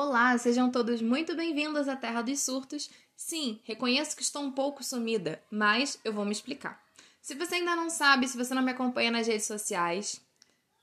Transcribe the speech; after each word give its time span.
Olá, 0.00 0.38
sejam 0.38 0.70
todos 0.70 1.02
muito 1.02 1.34
bem-vindos 1.34 1.88
à 1.88 1.96
Terra 1.96 2.22
dos 2.22 2.38
Surtos. 2.38 2.88
Sim, 3.16 3.58
reconheço 3.64 4.14
que 4.14 4.22
estou 4.22 4.44
um 4.44 4.52
pouco 4.52 4.84
sumida, 4.84 5.42
mas 5.50 5.98
eu 6.04 6.12
vou 6.12 6.24
me 6.24 6.30
explicar. 6.30 6.80
Se 7.20 7.34
você 7.34 7.56
ainda 7.56 7.74
não 7.74 7.90
sabe, 7.90 8.28
se 8.28 8.36
você 8.36 8.54
não 8.54 8.62
me 8.62 8.70
acompanha 8.70 9.10
nas 9.10 9.26
redes 9.26 9.46
sociais, 9.46 10.24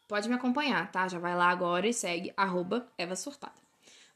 pode 0.05 0.27
me 0.27 0.35
acompanhar, 0.35 0.91
tá? 0.91 1.07
Já 1.07 1.17
vai 1.17 1.33
lá 1.33 1.47
agora 1.47 1.87
e 1.87 1.93
segue 1.93 2.33
arroba 2.35 2.91
Eva 2.97 3.15
Surtada. 3.15 3.55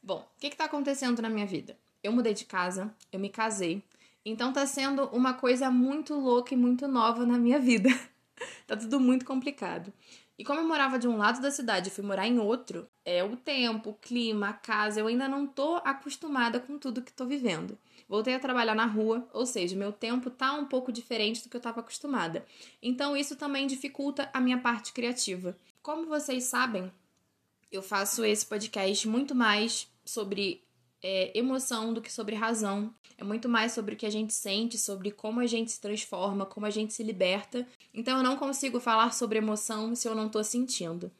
Bom, 0.02 0.18
o 0.18 0.38
que 0.38 0.48
está 0.48 0.66
acontecendo 0.66 1.22
na 1.22 1.30
minha 1.30 1.46
vida? 1.46 1.78
Eu 2.02 2.12
mudei 2.12 2.34
de 2.34 2.44
casa, 2.44 2.94
eu 3.10 3.18
me 3.18 3.30
casei, 3.30 3.82
então 4.22 4.52
tá 4.52 4.66
sendo 4.66 5.04
uma 5.04 5.32
coisa 5.32 5.70
muito 5.70 6.14
louca 6.14 6.52
e 6.52 6.58
muito 6.58 6.86
nova 6.86 7.24
na 7.24 7.38
minha 7.38 7.58
vida. 7.58 7.88
tá 8.68 8.76
tudo 8.76 9.00
muito 9.00 9.24
complicado. 9.24 9.90
E 10.38 10.44
como 10.44 10.60
eu 10.60 10.68
morava 10.68 10.98
de 10.98 11.08
um 11.08 11.16
lado 11.16 11.40
da 11.40 11.50
cidade 11.50 11.88
e 11.88 11.90
fui 11.90 12.04
morar 12.04 12.26
em 12.26 12.38
outro, 12.38 12.86
é 13.10 13.24
o 13.24 13.36
tempo, 13.36 13.90
o 13.90 13.94
clima, 13.94 14.50
a 14.50 14.52
casa, 14.52 15.00
eu 15.00 15.06
ainda 15.06 15.28
não 15.28 15.46
tô 15.46 15.76
acostumada 15.76 16.60
com 16.60 16.78
tudo 16.78 17.02
que 17.02 17.12
tô 17.12 17.26
vivendo. 17.26 17.76
Voltei 18.08 18.34
a 18.34 18.40
trabalhar 18.40 18.74
na 18.74 18.86
rua, 18.86 19.28
ou 19.32 19.46
seja, 19.46 19.76
meu 19.76 19.92
tempo 19.92 20.30
tá 20.30 20.52
um 20.52 20.64
pouco 20.64 20.90
diferente 20.90 21.42
do 21.42 21.48
que 21.48 21.56
eu 21.56 21.60
estava 21.60 21.80
acostumada. 21.80 22.44
Então 22.82 23.16
isso 23.16 23.36
também 23.36 23.66
dificulta 23.66 24.28
a 24.32 24.40
minha 24.40 24.58
parte 24.58 24.92
criativa. 24.92 25.56
Como 25.82 26.06
vocês 26.06 26.44
sabem, 26.44 26.90
eu 27.70 27.82
faço 27.82 28.24
esse 28.24 28.44
podcast 28.44 29.06
muito 29.06 29.34
mais 29.34 29.88
sobre 30.04 30.62
é, 31.02 31.36
emoção 31.38 31.92
do 31.94 32.00
que 32.00 32.12
sobre 32.12 32.34
razão. 32.34 32.92
É 33.16 33.24
muito 33.24 33.48
mais 33.48 33.72
sobre 33.72 33.94
o 33.94 33.96
que 33.96 34.06
a 34.06 34.10
gente 34.10 34.32
sente, 34.32 34.78
sobre 34.78 35.10
como 35.10 35.40
a 35.40 35.46
gente 35.46 35.70
se 35.70 35.80
transforma, 35.80 36.46
como 36.46 36.66
a 36.66 36.70
gente 36.70 36.92
se 36.92 37.02
liberta. 37.02 37.66
Então 37.92 38.18
eu 38.18 38.24
não 38.24 38.36
consigo 38.36 38.80
falar 38.80 39.12
sobre 39.12 39.38
emoção 39.38 39.94
se 39.94 40.08
eu 40.08 40.14
não 40.14 40.28
tô 40.28 40.42
sentindo. 40.42 41.10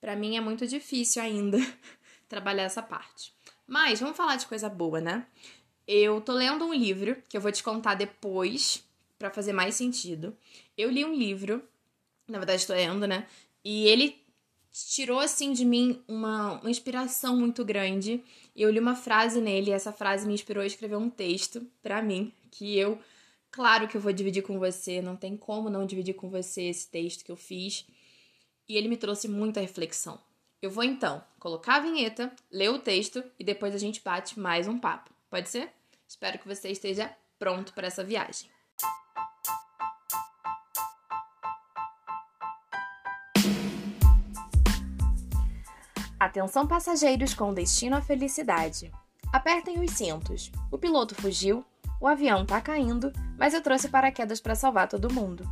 Para 0.00 0.16
mim 0.16 0.36
é 0.36 0.40
muito 0.40 0.66
difícil 0.66 1.22
ainda 1.22 1.58
trabalhar 2.28 2.64
essa 2.64 2.82
parte. 2.82 3.34
Mas 3.66 4.00
vamos 4.00 4.16
falar 4.16 4.36
de 4.36 4.46
coisa 4.46 4.68
boa, 4.68 5.00
né? 5.00 5.26
Eu 5.86 6.20
tô 6.20 6.32
lendo 6.32 6.64
um 6.64 6.74
livro 6.74 7.16
que 7.28 7.36
eu 7.36 7.40
vou 7.40 7.52
te 7.52 7.62
contar 7.62 7.94
depois 7.94 8.84
para 9.18 9.30
fazer 9.30 9.52
mais 9.52 9.74
sentido. 9.74 10.36
Eu 10.76 10.90
li 10.90 11.04
um 11.04 11.14
livro, 11.14 11.62
na 12.26 12.38
verdade 12.38 12.62
estou 12.62 12.74
lendo, 12.74 13.06
né? 13.06 13.26
E 13.64 13.86
ele 13.86 14.20
tirou 14.72 15.18
assim 15.18 15.52
de 15.52 15.64
mim 15.64 16.02
uma, 16.06 16.60
uma 16.60 16.70
inspiração 16.70 17.36
muito 17.36 17.64
grande. 17.64 18.22
Eu 18.54 18.70
li 18.70 18.78
uma 18.78 18.94
frase 18.94 19.40
nele 19.40 19.70
e 19.70 19.74
essa 19.74 19.92
frase 19.92 20.26
me 20.26 20.34
inspirou 20.34 20.62
a 20.62 20.66
escrever 20.66 20.96
um 20.96 21.10
texto 21.10 21.66
para 21.82 22.00
mim, 22.00 22.32
que 22.50 22.78
eu, 22.78 22.98
claro 23.50 23.88
que 23.88 23.96
eu 23.96 24.00
vou 24.00 24.12
dividir 24.12 24.42
com 24.42 24.58
você, 24.58 25.02
não 25.02 25.16
tem 25.16 25.36
como 25.36 25.68
não 25.68 25.84
dividir 25.84 26.14
com 26.14 26.30
você 26.30 26.62
esse 26.62 26.88
texto 26.88 27.24
que 27.24 27.32
eu 27.32 27.36
fiz. 27.36 27.86
E 28.70 28.76
ele 28.76 28.86
me 28.86 28.96
trouxe 28.96 29.26
muita 29.26 29.60
reflexão. 29.60 30.16
Eu 30.62 30.70
vou 30.70 30.84
então 30.84 31.20
colocar 31.40 31.74
a 31.74 31.80
vinheta, 31.80 32.32
ler 32.48 32.70
o 32.70 32.78
texto 32.78 33.20
e 33.36 33.42
depois 33.42 33.74
a 33.74 33.78
gente 33.78 34.00
bate 34.00 34.38
mais 34.38 34.68
um 34.68 34.78
papo. 34.78 35.10
Pode 35.28 35.48
ser? 35.48 35.72
Espero 36.06 36.38
que 36.38 36.46
você 36.46 36.68
esteja 36.68 37.10
pronto 37.36 37.74
para 37.74 37.88
essa 37.88 38.04
viagem. 38.04 38.48
Atenção 46.20 46.64
passageiros 46.64 47.34
com 47.34 47.52
destino 47.52 47.96
à 47.96 48.00
felicidade. 48.00 48.92
Apertem 49.32 49.82
os 49.82 49.90
cintos. 49.90 50.52
O 50.70 50.78
piloto 50.78 51.16
fugiu, 51.16 51.64
o 52.00 52.06
avião 52.06 52.46
tá 52.46 52.60
caindo, 52.60 53.12
mas 53.36 53.52
eu 53.52 53.62
trouxe 53.64 53.88
paraquedas 53.88 54.40
para 54.40 54.54
salvar 54.54 54.86
todo 54.86 55.12
mundo. 55.12 55.42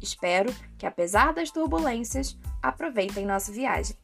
Espero 0.00 0.54
que, 0.78 0.86
apesar 0.86 1.32
das 1.32 1.50
turbulências, 1.50 2.36
aproveitem 2.62 3.26
nossa 3.26 3.52
viagem. 3.52 3.96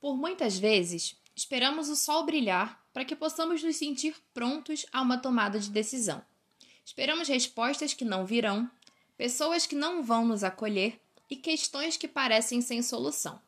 Por 0.00 0.16
muitas 0.16 0.58
vezes, 0.58 1.16
esperamos 1.34 1.88
o 1.88 1.96
sol 1.96 2.24
brilhar 2.26 2.78
para 2.92 3.04
que 3.04 3.16
possamos 3.16 3.62
nos 3.62 3.76
sentir 3.76 4.14
prontos 4.32 4.84
a 4.92 5.00
uma 5.00 5.18
tomada 5.18 5.58
de 5.58 5.70
decisão. 5.70 6.22
Esperamos 6.84 7.28
respostas 7.28 7.94
que 7.94 8.04
não 8.04 8.26
virão, 8.26 8.70
pessoas 9.16 9.66
que 9.66 9.74
não 9.74 10.02
vão 10.02 10.26
nos 10.26 10.44
acolher 10.44 11.00
e 11.30 11.36
questões 11.36 11.96
que 11.96 12.06
parecem 12.06 12.60
sem 12.60 12.82
solução. 12.82 13.40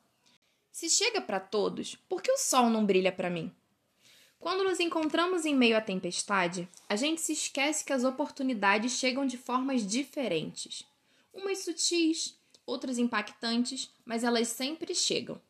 Se 0.72 0.88
chega 0.88 1.20
para 1.20 1.38
todos, 1.38 1.94
por 2.08 2.22
que 2.22 2.32
o 2.32 2.38
sol 2.38 2.68
não 2.70 2.84
brilha 2.84 3.12
para 3.12 3.30
mim? 3.30 3.54
Quando 4.38 4.64
nos 4.64 4.80
encontramos 4.80 5.44
em 5.44 5.54
meio 5.54 5.76
à 5.76 5.80
tempestade, 5.80 6.69
a 6.88 6.94
gente 6.94 7.20
se 7.20 7.32
esquece 7.32 7.84
que 7.84 7.92
as 7.92 8.04
oportunidades 8.04 8.92
chegam 8.92 9.26
de 9.26 9.36
formas 9.36 9.86
diferentes. 9.86 10.84
Umas 11.32 11.58
sutis, 11.58 12.38
outras 12.64 12.98
impactantes, 12.98 13.91
mas 14.04 14.24
elas 14.24 14.48
sempre 14.48 14.94
chegam. 14.94 15.41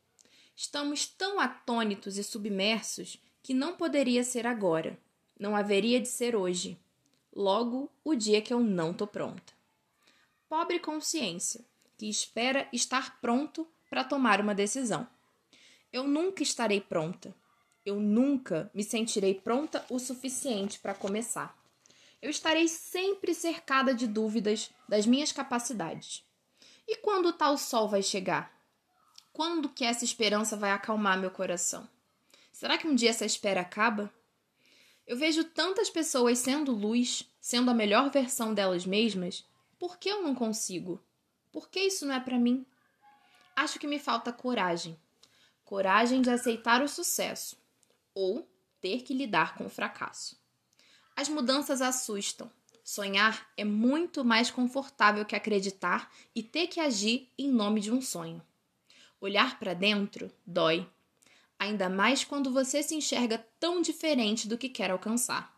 Estamos 0.55 1.07
tão 1.07 1.39
atônitos 1.39 2.17
e 2.17 2.25
submersos 2.25 3.19
que 3.43 3.53
não 3.53 3.77
poderia 3.77 4.25
ser 4.25 4.47
agora, 4.47 4.99
não 5.39 5.55
haveria 5.55 6.01
de 6.01 6.09
ser 6.09 6.35
hoje. 6.35 6.79
Logo, 7.35 7.93
o 8.03 8.15
dia 8.15 8.41
que 8.41 8.53
eu 8.53 8.61
não 8.61 8.95
tô 8.95 9.07
pronta. 9.07 9.53
Pobre 10.49 10.79
consciência 10.79 11.65
que 11.99 12.09
espera 12.09 12.69
estar 12.73 13.21
pronto 13.21 13.67
para 13.91 14.05
tomar 14.05 14.41
uma 14.41 14.55
decisão. 14.55 15.07
Eu 15.93 16.07
nunca 16.09 16.43
estarei 16.43 16.81
pronta. 16.81 17.35
Eu 17.87 18.01
nunca 18.01 18.69
me 18.75 18.83
sentirei 18.83 19.33
pronta 19.33 19.87
o 19.89 20.01
suficiente 20.01 20.81
para 20.81 20.93
começar. 20.93 21.57
Eu 22.21 22.29
estarei 22.29 22.67
sempre 22.67 23.33
cercada 23.33 23.95
de 23.95 24.09
dúvidas 24.09 24.73
das 24.89 25.07
minhas 25.07 25.31
capacidades. 25.31 26.25
E 26.85 26.97
quando 26.97 27.27
o 27.27 27.33
tal 27.33 27.57
sol 27.57 27.89
vai 27.89 28.03
chegar? 28.03 28.53
Quando 29.33 29.69
que 29.69 29.85
essa 29.85 30.05
esperança 30.05 30.57
vai 30.57 30.73
acalmar 30.73 31.17
meu 31.17 31.31
coração? 31.31 31.89
Será 32.51 32.77
que 32.77 32.89
um 32.89 32.95
dia 32.97 33.11
essa 33.11 33.25
espera 33.25 33.61
acaba? 33.61 34.13
Eu 35.07 35.17
vejo 35.17 35.45
tantas 35.45 35.89
pessoas 35.89 36.41
sendo 36.41 36.73
luz, 36.73 37.31
sendo 37.41 37.71
a 37.71 37.75
melhor 37.75 38.11
versão 38.11 38.53
delas 38.53 38.85
mesmas, 38.85 39.45
por 39.79 39.97
que 39.97 40.09
eu 40.09 40.25
não 40.25 40.35
consigo? 40.35 41.01
Por 41.53 41.69
que 41.69 41.79
isso 41.79 42.05
não 42.05 42.17
é 42.17 42.19
para 42.19 42.37
mim? 42.37 42.67
Acho 43.55 43.79
que 43.79 43.87
me 43.87 44.01
falta 44.01 44.33
coragem. 44.33 44.99
Coragem 45.65 46.21
de 46.21 46.31
aceitar 46.31 46.83
o 46.83 46.89
sucesso 46.89 47.57
ou 48.17 48.51
ter 48.81 49.03
que 49.03 49.13
lidar 49.13 49.55
com 49.55 49.67
o 49.67 49.71
fracasso. 49.71 50.41
As 51.15 51.29
mudanças 51.29 51.83
assustam. 51.83 52.51
Sonhar 52.83 53.47
é 53.57 53.65
muito 53.65 54.25
mais 54.25 54.51
confortável 54.51 55.25
que 55.25 55.37
acreditar 55.37 56.11
e 56.35 56.43
ter 56.43 56.67
que 56.69 56.81
agir 56.81 57.31
em 57.37 57.51
nome 57.51 57.81
de 57.81 57.93
um 57.93 58.01
sonho. 58.01 58.43
Olhar 59.21 59.59
para 59.59 59.75
dentro 59.75 60.33
dói, 60.47 60.89
ainda 61.59 61.91
mais 61.91 62.25
quando 62.25 62.53
você 62.53 62.83
se 62.83 62.95
enxerga 62.95 63.45
tão 63.61 63.83
diferente 63.83 64.49
do 64.49 64.57
que 64.57 64.69
quer 64.69 64.91
alcançar. 64.91 65.55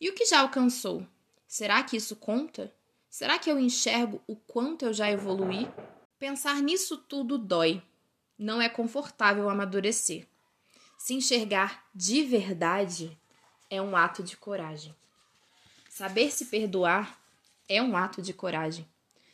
E 0.00 0.08
o 0.08 0.14
que 0.14 0.24
já 0.24 0.40
alcançou? 0.40 1.06
Será 1.46 1.82
que 1.82 1.96
isso 1.96 2.16
conta? 2.16 2.74
Será 3.10 3.38
que 3.38 3.50
eu 3.50 3.58
enxergo 3.58 4.22
o 4.26 4.36
quanto 4.36 4.84
eu 4.84 4.94
já 4.94 5.10
evoluí? 5.10 5.68
Pensar 6.18 6.62
nisso 6.62 6.96
tudo 6.96 7.36
dói. 7.36 7.82
Não 8.38 8.62
é 8.62 8.68
confortável 8.68 9.48
amadurecer. 9.50 10.26
Se 11.06 11.14
enxergar 11.14 11.84
de 11.94 12.24
verdade 12.24 13.16
é 13.70 13.80
um 13.80 13.96
ato 13.96 14.24
de 14.24 14.36
coragem. 14.36 14.92
Saber 15.88 16.32
se 16.32 16.46
perdoar 16.46 17.16
é 17.68 17.80
um 17.80 17.96
ato 17.96 18.20
de 18.20 18.32
coragem. 18.32 18.84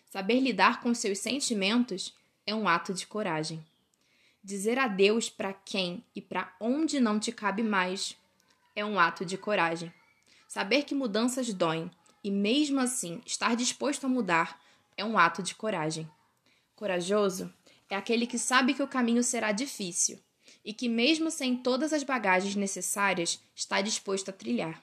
Saber 0.05 0.39
lidar 0.39 0.83
com 0.83 0.93
seus 0.93 1.21
sentimentos 1.21 2.15
é 2.47 2.55
um 2.55 2.69
ato 2.69 2.93
de 2.93 3.07
coragem. 3.07 3.65
Dizer 4.45 4.79
adeus 4.79 5.31
para 5.31 5.55
quem 5.55 6.05
e 6.15 6.21
para 6.21 6.55
onde 6.61 7.01
não 7.01 7.19
te 7.19 7.33
cabe 7.33 7.63
mais 7.63 8.19
é 8.77 8.85
um 8.85 9.01
ato 9.01 9.25
de 9.25 9.39
coragem. 9.39 9.91
Saber 10.47 10.83
que 10.83 10.95
mudanças 10.95 11.55
doem 11.55 11.91
e 12.23 12.31
mesmo 12.31 12.81
assim 12.81 13.23
estar 13.25 13.57
disposto 13.57 14.05
a 14.05 14.11
mudar 14.11 14.61
é 14.95 15.03
um 15.03 15.17
ato 15.17 15.43
de 15.43 15.55
coragem. 15.55 16.07
Corajoso 16.77 17.51
é 17.89 17.97
aquele 17.97 18.27
que 18.27 18.39
sabe 18.39 18.75
que 18.75 18.83
o 18.83 18.89
caminho 18.89 19.25
será 19.25 19.53
difícil 19.53 20.23
e 20.65 20.73
que, 20.73 20.89
mesmo 20.89 21.31
sem 21.31 21.57
todas 21.57 21.93
as 21.93 22.03
bagagens 22.03 22.55
necessárias, 22.55 23.41
está 23.55 23.81
disposto 23.81 24.29
a 24.29 24.33
trilhar. 24.33 24.83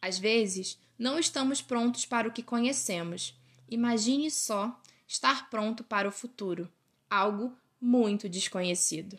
Às 0.00 0.18
vezes, 0.18 0.78
não 0.98 1.18
estamos 1.18 1.60
prontos 1.60 2.06
para 2.06 2.28
o 2.28 2.32
que 2.32 2.42
conhecemos. 2.42 3.34
Imagine 3.68 4.30
só 4.30 4.80
estar 5.06 5.50
pronto 5.50 5.82
para 5.84 6.08
o 6.08 6.12
futuro, 6.12 6.70
algo 7.08 7.56
muito 7.80 8.28
desconhecido. 8.28 9.18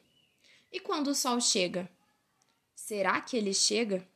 E 0.72 0.80
quando 0.80 1.08
o 1.08 1.16
sol 1.16 1.40
chega? 1.40 1.90
Será 2.76 3.22
que 3.22 3.38
ele 3.38 3.54
chega? 3.54 4.08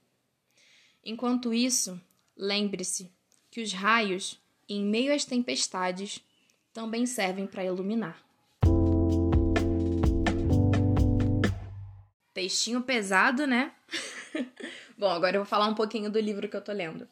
Enquanto 1.03 1.53
isso, 1.53 1.99
lembre-se 2.35 3.11
que 3.49 3.61
os 3.61 3.73
raios, 3.73 4.39
em 4.67 4.83
meio 4.83 5.13
às 5.13 5.25
tempestades, 5.25 6.19
também 6.73 7.05
servem 7.05 7.47
para 7.47 7.65
iluminar. 7.65 8.23
Textinho 12.39 12.81
pesado, 12.81 13.45
né? 13.45 13.73
Bom, 14.97 15.09
agora 15.09 15.35
eu 15.35 15.41
vou 15.41 15.45
falar 15.45 15.67
um 15.67 15.75
pouquinho 15.75 16.09
do 16.09 16.17
livro 16.17 16.47
que 16.47 16.55
eu 16.55 16.61
tô 16.61 16.71
lendo. 16.71 17.05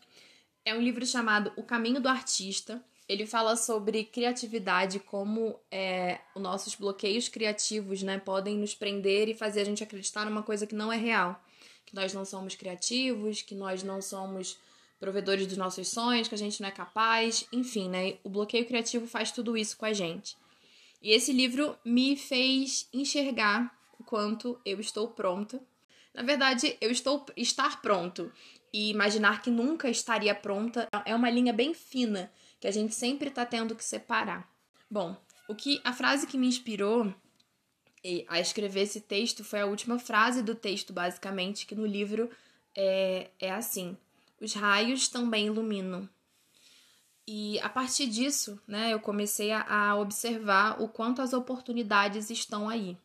É 0.63 0.73
um 0.73 0.79
livro 0.79 1.05
chamado 1.05 1.51
O 1.57 1.63
Caminho 1.63 1.99
do 1.99 2.07
Artista. 2.07 2.81
ele 3.09 3.25
fala 3.27 3.57
sobre 3.57 4.05
criatividade, 4.05 4.99
como 4.99 5.59
é, 5.69 6.21
os 6.33 6.41
nossos 6.41 6.75
bloqueios 6.75 7.27
criativos 7.27 8.01
né, 8.01 8.17
podem 8.19 8.57
nos 8.57 8.73
prender 8.73 9.27
e 9.27 9.33
fazer 9.33 9.59
a 9.59 9.63
gente 9.65 9.83
acreditar 9.83 10.23
numa 10.23 10.43
coisa 10.43 10.65
que 10.65 10.73
não 10.73 10.93
é 10.93 10.95
real. 10.95 11.43
Que 11.85 11.93
nós 11.93 12.13
não 12.13 12.23
somos 12.23 12.55
criativos, 12.55 13.41
que 13.41 13.53
nós 13.53 13.83
não 13.83 14.01
somos 14.01 14.57
provedores 14.97 15.45
dos 15.45 15.57
nossos 15.57 15.89
sonhos, 15.89 16.29
que 16.29 16.35
a 16.35 16.37
gente 16.37 16.61
não 16.61 16.69
é 16.69 16.71
capaz, 16.71 17.45
enfim, 17.51 17.89
né? 17.89 18.17
O 18.23 18.29
bloqueio 18.29 18.65
criativo 18.65 19.05
faz 19.05 19.29
tudo 19.29 19.57
isso 19.57 19.75
com 19.75 19.85
a 19.85 19.91
gente. 19.91 20.37
E 21.01 21.11
esse 21.11 21.33
livro 21.33 21.77
me 21.83 22.15
fez 22.15 22.87
enxergar 22.93 23.76
quanto 24.07 24.59
eu 24.65 24.79
estou 24.79 25.09
pronta. 25.09 25.61
Na 26.13 26.23
verdade, 26.23 26.77
eu 26.81 26.89
estou 26.89 27.25
estar 27.35 27.81
pronto 27.81 28.31
e 28.73 28.89
imaginar 28.89 29.41
que 29.41 29.51
nunca 29.51 29.89
estaria 29.89 30.33
pronta 30.33 30.87
é 31.05 31.13
uma 31.13 31.29
linha 31.29 31.53
bem 31.53 31.73
fina 31.73 32.31
que 32.59 32.67
a 32.67 32.71
gente 32.71 32.95
sempre 32.95 33.27
está 33.27 33.45
tendo 33.45 33.75
que 33.75 33.83
separar. 33.83 34.49
Bom, 34.89 35.15
o 35.47 35.53
que 35.53 35.81
a 35.83 35.93
frase 35.93 36.25
que 36.25 36.37
me 36.37 36.47
inspirou 36.47 37.13
a 38.29 38.39
escrever 38.39 38.81
esse 38.81 39.01
texto 39.01 39.43
foi 39.43 39.59
a 39.59 39.65
última 39.65 39.99
frase 39.99 40.41
do 40.41 40.55
texto, 40.55 40.93
basicamente, 40.93 41.65
que 41.65 41.75
no 41.75 41.85
livro 41.85 42.29
é, 42.73 43.29
é 43.37 43.51
assim: 43.51 43.97
os 44.39 44.53
raios 44.53 45.09
também 45.09 45.47
iluminam. 45.47 46.09
E 47.27 47.59
a 47.59 47.67
partir 47.67 48.07
disso, 48.07 48.57
né, 48.65 48.93
eu 48.93 49.01
comecei 49.01 49.51
a, 49.51 49.61
a 49.61 49.95
observar 49.97 50.81
o 50.81 50.87
quanto 50.87 51.21
as 51.21 51.33
oportunidades 51.33 52.29
estão 52.29 52.69
aí. 52.69 52.97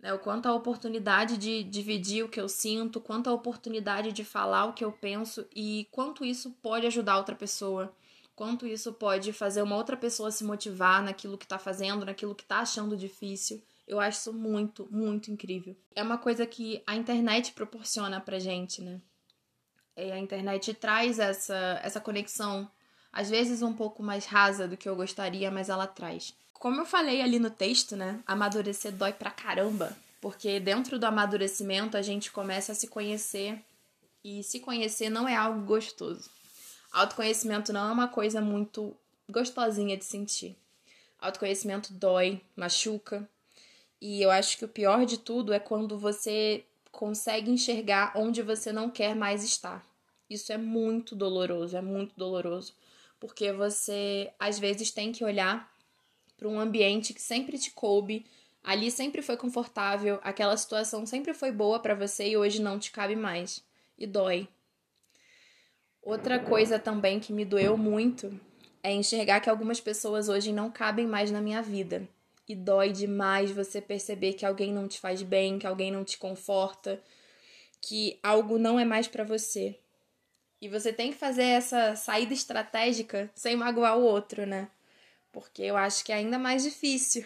Né, 0.00 0.12
o 0.14 0.18
quanto 0.18 0.46
a 0.46 0.54
oportunidade 0.54 1.36
de 1.36 1.62
dividir 1.62 2.24
o 2.24 2.28
que 2.28 2.40
eu 2.40 2.48
sinto, 2.48 3.00
quanto 3.00 3.28
a 3.28 3.34
oportunidade 3.34 4.12
de 4.12 4.24
falar 4.24 4.64
o 4.64 4.72
que 4.72 4.84
eu 4.84 4.90
penso 4.90 5.46
e 5.54 5.86
quanto 5.90 6.24
isso 6.24 6.50
pode 6.62 6.86
ajudar 6.86 7.18
outra 7.18 7.36
pessoa, 7.36 7.94
quanto 8.34 8.66
isso 8.66 8.94
pode 8.94 9.30
fazer 9.32 9.60
uma 9.60 9.76
outra 9.76 9.98
pessoa 9.98 10.30
se 10.30 10.42
motivar 10.42 11.02
naquilo 11.02 11.36
que 11.36 11.44
está 11.44 11.58
fazendo, 11.58 12.06
naquilo 12.06 12.34
que 12.34 12.42
está 12.42 12.60
achando 12.60 12.96
difícil. 12.96 13.62
Eu 13.86 14.00
acho 14.00 14.20
isso 14.20 14.32
muito, 14.32 14.88
muito 14.90 15.30
incrível. 15.30 15.76
É 15.94 16.02
uma 16.02 16.16
coisa 16.16 16.46
que 16.46 16.82
a 16.86 16.96
internet 16.96 17.52
proporciona 17.52 18.20
pra 18.20 18.38
gente, 18.38 18.80
né? 18.80 19.02
E 19.96 20.10
a 20.10 20.18
internet 20.18 20.72
traz 20.72 21.18
essa, 21.18 21.78
essa 21.82 22.00
conexão, 22.00 22.70
às 23.12 23.28
vezes 23.28 23.60
um 23.60 23.74
pouco 23.74 24.02
mais 24.02 24.24
rasa 24.24 24.66
do 24.66 24.76
que 24.76 24.88
eu 24.88 24.96
gostaria, 24.96 25.50
mas 25.50 25.68
ela 25.68 25.86
traz. 25.86 26.34
Como 26.60 26.78
eu 26.78 26.84
falei 26.84 27.22
ali 27.22 27.38
no 27.38 27.48
texto, 27.48 27.96
né? 27.96 28.22
Amadurecer 28.26 28.92
dói 28.92 29.14
pra 29.14 29.30
caramba. 29.30 29.96
Porque 30.20 30.60
dentro 30.60 30.98
do 30.98 31.06
amadurecimento 31.06 31.96
a 31.96 32.02
gente 32.02 32.30
começa 32.30 32.72
a 32.72 32.74
se 32.74 32.86
conhecer. 32.86 33.58
E 34.22 34.42
se 34.42 34.60
conhecer 34.60 35.08
não 35.08 35.26
é 35.26 35.34
algo 35.34 35.62
gostoso. 35.62 36.28
Autoconhecimento 36.92 37.72
não 37.72 37.88
é 37.88 37.92
uma 37.92 38.08
coisa 38.08 38.42
muito 38.42 38.94
gostosinha 39.26 39.96
de 39.96 40.04
sentir. 40.04 40.54
Autoconhecimento 41.18 41.94
dói, 41.94 42.42
machuca. 42.54 43.26
E 43.98 44.20
eu 44.20 44.30
acho 44.30 44.58
que 44.58 44.66
o 44.66 44.68
pior 44.68 45.06
de 45.06 45.16
tudo 45.16 45.54
é 45.54 45.58
quando 45.58 45.98
você 45.98 46.62
consegue 46.92 47.50
enxergar 47.50 48.12
onde 48.14 48.42
você 48.42 48.70
não 48.70 48.90
quer 48.90 49.16
mais 49.16 49.42
estar. 49.42 49.82
Isso 50.28 50.52
é 50.52 50.58
muito 50.58 51.16
doloroso, 51.16 51.74
é 51.74 51.80
muito 51.80 52.12
doloroso, 52.18 52.74
porque 53.18 53.50
você 53.50 54.30
às 54.38 54.58
vezes 54.58 54.90
tem 54.90 55.10
que 55.10 55.24
olhar 55.24 55.70
para 56.40 56.48
um 56.48 56.58
ambiente 56.58 57.14
que 57.14 57.20
sempre 57.20 57.58
te 57.58 57.70
coube, 57.70 58.26
ali 58.64 58.90
sempre 58.90 59.20
foi 59.20 59.36
confortável, 59.36 60.18
aquela 60.22 60.56
situação 60.56 61.04
sempre 61.04 61.34
foi 61.34 61.52
boa 61.52 61.78
para 61.78 61.94
você 61.94 62.30
e 62.30 62.36
hoje 62.36 62.62
não 62.62 62.78
te 62.78 62.90
cabe 62.90 63.14
mais. 63.14 63.62
E 63.98 64.06
dói, 64.06 64.48
Outra 66.02 66.38
coisa 66.38 66.78
também 66.78 67.20
que 67.20 67.32
me 67.32 67.44
doeu 67.44 67.76
muito 67.76 68.40
é 68.82 68.90
enxergar 68.90 69.40
que 69.40 69.50
algumas 69.50 69.80
pessoas 69.80 70.28
hoje 70.28 70.50
não 70.50 70.70
cabem 70.70 71.06
mais 71.06 71.30
na 71.30 71.42
minha 71.42 71.60
vida. 71.60 72.08
E 72.48 72.54
dói 72.54 72.90
demais 72.90 73.50
você 73.50 73.80
perceber 73.80 74.32
que 74.32 74.46
alguém 74.46 74.72
não 74.72 74.88
te 74.88 74.98
faz 74.98 75.22
bem, 75.22 75.58
que 75.58 75.66
alguém 75.66 75.92
não 75.92 76.02
te 76.02 76.16
conforta, 76.16 77.00
que 77.82 78.18
algo 78.22 78.58
não 78.58 78.80
é 78.80 78.84
mais 78.84 79.06
para 79.06 79.24
você. 79.24 79.78
E 80.60 80.68
você 80.68 80.92
tem 80.92 81.12
que 81.12 81.18
fazer 81.18 81.44
essa 81.44 81.94
saída 81.94 82.32
estratégica 82.32 83.30
sem 83.34 83.54
magoar 83.54 83.98
o 83.98 84.02
outro, 84.02 84.46
né? 84.46 84.68
Porque 85.32 85.62
eu 85.62 85.76
acho 85.76 86.04
que 86.04 86.12
é 86.12 86.16
ainda 86.16 86.38
mais 86.38 86.62
difícil. 86.62 87.24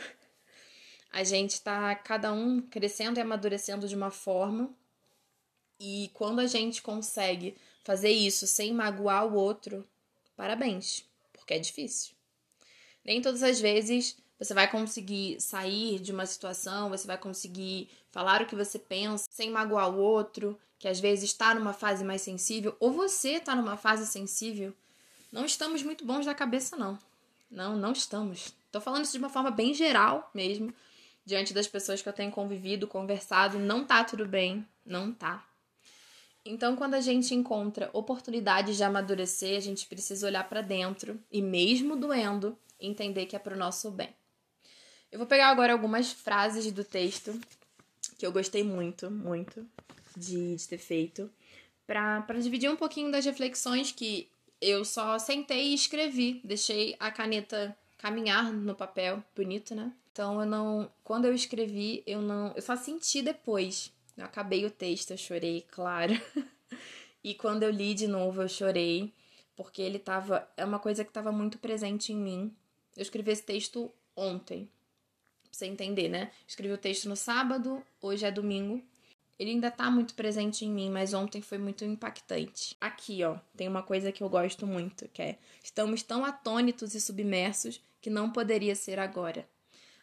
A 1.11 1.23
gente 1.23 1.61
tá 1.61 1.95
cada 1.95 2.33
um 2.33 2.61
crescendo 2.61 3.19
e 3.19 3.23
amadurecendo 3.23 3.87
de 3.87 3.95
uma 3.95 4.11
forma. 4.11 4.75
E 5.79 6.11
quando 6.12 6.41
a 6.41 6.47
gente 6.47 6.83
consegue 6.83 7.56
fazer 7.85 8.11
isso 8.11 8.47
sem 8.47 8.73
magoar 8.73 9.27
o 9.27 9.35
outro, 9.35 9.87
parabéns, 10.37 11.05
porque 11.33 11.55
é 11.55 11.59
difícil. 11.59 12.15
Nem 13.05 13.21
todas 13.21 13.43
as 13.43 13.61
vezes 13.61 14.17
você 14.39 14.55
vai 14.55 14.69
conseguir 14.71 15.41
sair 15.41 16.00
de 16.00 16.11
uma 16.11 16.27
situação, 16.27 16.89
você 16.89 17.07
vai 17.07 17.19
conseguir 17.19 17.89
falar 18.11 18.43
o 18.43 18.47
que 18.47 18.57
você 18.57 18.79
pensa 18.79 19.27
sem 19.31 19.50
magoar 19.50 19.91
o 19.91 19.99
outro, 19.99 20.59
que 20.79 20.89
às 20.89 20.99
vezes 20.99 21.31
está 21.31 21.55
numa 21.55 21.73
fase 21.73 22.05
mais 22.05 22.23
sensível, 22.23 22.77
ou 22.81 22.93
você 22.93 23.35
está 23.35 23.55
numa 23.55 23.77
fase 23.77 24.07
sensível. 24.07 24.75
Não 25.31 25.45
estamos 25.45 25.83
muito 25.83 26.05
bons 26.05 26.27
da 26.27 26.35
cabeça, 26.35 26.77
não. 26.77 26.99
Não, 27.55 27.77
não 27.77 27.93
estamos. 27.93 28.53
Estou 28.67 28.81
falando 28.81 29.05
isso 29.05 29.12
de 29.12 29.19
uma 29.19 29.29
forma 29.31 29.51
bem 29.51 29.73
geral 29.73 30.29
mesmo, 30.35 30.75
diante 31.25 31.55
das 31.55 31.69
pessoas 31.69 32.03
que 32.03 32.09
eu 32.09 32.12
tenho 32.12 32.33
convivido, 32.33 32.89
conversado. 32.89 33.61
Não 33.61 33.85
tá 33.85 34.03
tudo 34.03 34.27
bem, 34.27 34.67
não 34.85 35.12
tá. 35.12 35.47
Então, 36.45 36.75
quando 36.75 36.95
a 36.95 37.01
gente 37.01 37.33
encontra 37.33 37.89
oportunidades 37.93 38.77
de 38.77 38.83
amadurecer, 38.83 39.56
a 39.56 39.61
gente 39.61 39.87
precisa 39.87 40.27
olhar 40.27 40.47
para 40.49 40.61
dentro 40.61 41.19
e, 41.31 41.41
mesmo 41.41 41.95
doendo, 41.97 42.59
entender 42.79 43.27
que 43.27 43.37
é 43.37 43.39
para 43.39 43.55
o 43.55 43.59
nosso 43.59 43.89
bem. 43.91 44.12
Eu 45.12 45.19
vou 45.19 45.27
pegar 45.27 45.49
agora 45.49 45.73
algumas 45.73 46.12
frases 46.12 46.71
do 46.73 46.83
texto 46.83 47.41
que 48.19 48.27
eu 48.27 48.33
gostei 48.33 48.65
muito, 48.65 49.11
muito 49.11 49.65
de, 50.17 50.57
de 50.57 50.69
ter 50.69 50.79
feito, 50.79 51.31
para 51.87 52.39
dividir 52.43 52.69
um 52.69 52.77
pouquinho 52.77 53.12
das 53.12 53.25
reflexões 53.25 53.93
que 53.93 54.29
eu 54.61 54.85
só 54.85 55.19
sentei 55.19 55.69
e 55.69 55.75
escrevi. 55.75 56.41
Deixei 56.45 56.97
a 56.99 57.11
caneta 57.11 57.77
caminhar 57.99 58.53
no 58.53 58.75
papel, 58.75 59.23
bonito, 59.35 59.75
né? 59.75 59.93
Então 60.12 60.41
eu 60.41 60.47
não, 60.47 60.91
quando 61.03 61.25
eu 61.25 61.35
escrevi, 61.35 62.03
eu 62.06 62.23
não, 62.23 62.53
eu 62.55 62.62
só 62.62 62.77
senti 62.77 63.21
depois. 63.21 63.93
Eu 64.17 64.25
acabei 64.25 64.65
o 64.65 64.71
texto, 64.71 65.11
eu 65.11 65.17
chorei, 65.17 65.67
claro. 65.71 66.12
e 67.25 67.35
quando 67.35 67.65
eu 67.65 67.71
li 67.71 67.95
de 67.95 68.06
novo, 68.06 68.43
eu 68.43 68.49
chorei, 68.49 69.12
porque 69.56 69.83
ele 69.83 69.99
tava. 69.99 70.49
É 70.57 70.65
uma 70.65 70.79
coisa 70.79 71.03
que 71.03 71.11
estava 71.11 71.33
muito 71.33 71.59
presente 71.59 72.12
em 72.12 72.17
mim. 72.17 72.55
Eu 72.97 73.03
escrevi 73.03 73.33
esse 73.33 73.43
texto 73.43 73.91
ontem, 74.15 74.69
pra 75.43 75.50
você 75.50 75.67
entender, 75.67 76.09
né? 76.09 76.31
escrevi 76.47 76.73
o 76.73 76.79
texto 76.79 77.09
no 77.09 77.17
sábado, 77.17 77.83
hoje 78.00 78.25
é 78.25 78.31
domingo. 78.31 78.81
Ele 79.38 79.50
ainda 79.50 79.71
tá 79.71 79.91
muito 79.91 80.14
presente 80.14 80.64
em 80.64 80.71
mim, 80.71 80.91
mas 80.91 81.12
ontem 81.12 81.43
foi 81.43 81.59
muito 81.59 81.85
impactante. 81.85 82.76
Aqui, 82.81 83.25
ó, 83.25 83.37
tem 83.57 83.67
uma 83.67 83.83
coisa 83.83 84.12
que 84.12 84.23
eu 84.23 84.29
gosto 84.29 84.67
muito, 84.67 85.09
que 85.09 85.23
é: 85.23 85.38
estamos 85.62 86.03
tão 86.03 86.25
atônitos 86.25 86.95
e 86.95 87.00
submersos 87.00 87.81
que 88.00 88.11
não 88.11 88.31
poderia 88.31 88.75
ser 88.75 88.99
agora. 88.99 89.49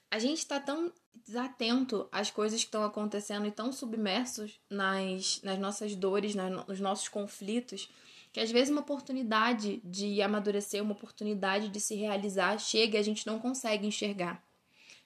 A 0.09 0.19
gente 0.19 0.39
está 0.39 0.59
tão 0.59 0.91
desatento 1.25 2.07
às 2.11 2.29
coisas 2.29 2.59
que 2.59 2.67
estão 2.67 2.83
acontecendo 2.83 3.45
e 3.45 3.51
tão 3.51 3.71
submersos 3.71 4.59
nas, 4.69 5.41
nas 5.41 5.57
nossas 5.57 5.95
dores, 5.95 6.35
nas, 6.35 6.67
nos 6.67 6.79
nossos 6.79 7.07
conflitos, 7.07 7.89
que 8.33 8.39
às 8.39 8.51
vezes 8.51 8.69
uma 8.69 8.81
oportunidade 8.81 9.81
de 9.83 10.21
amadurecer, 10.21 10.83
uma 10.83 10.93
oportunidade 10.93 11.69
de 11.69 11.79
se 11.79 11.95
realizar 11.95 12.59
chega 12.59 12.97
e 12.97 12.99
a 12.99 13.03
gente 13.03 13.25
não 13.25 13.39
consegue 13.39 13.87
enxergar. 13.87 14.43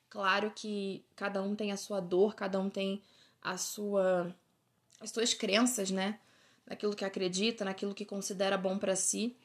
Claro 0.10 0.52
que 0.56 1.04
cada 1.16 1.42
um 1.44 1.56
tem 1.56 1.72
a 1.72 1.78
sua 1.78 2.00
dor, 2.00 2.34
cada 2.36 2.60
um 2.60 2.70
tem 2.70 3.02
a 3.46 3.58
sua 3.58 4.36
as 5.00 5.12
suas 5.12 5.34
crenças, 5.34 5.92
né? 5.92 6.20
Naquilo 6.66 6.96
que 6.96 7.06
acredita, 7.06 7.64
naquilo 7.64 7.94
que 7.94 8.06
considera 8.06 8.58
bom 8.58 8.78
para 8.78 8.96
si. 8.96 9.36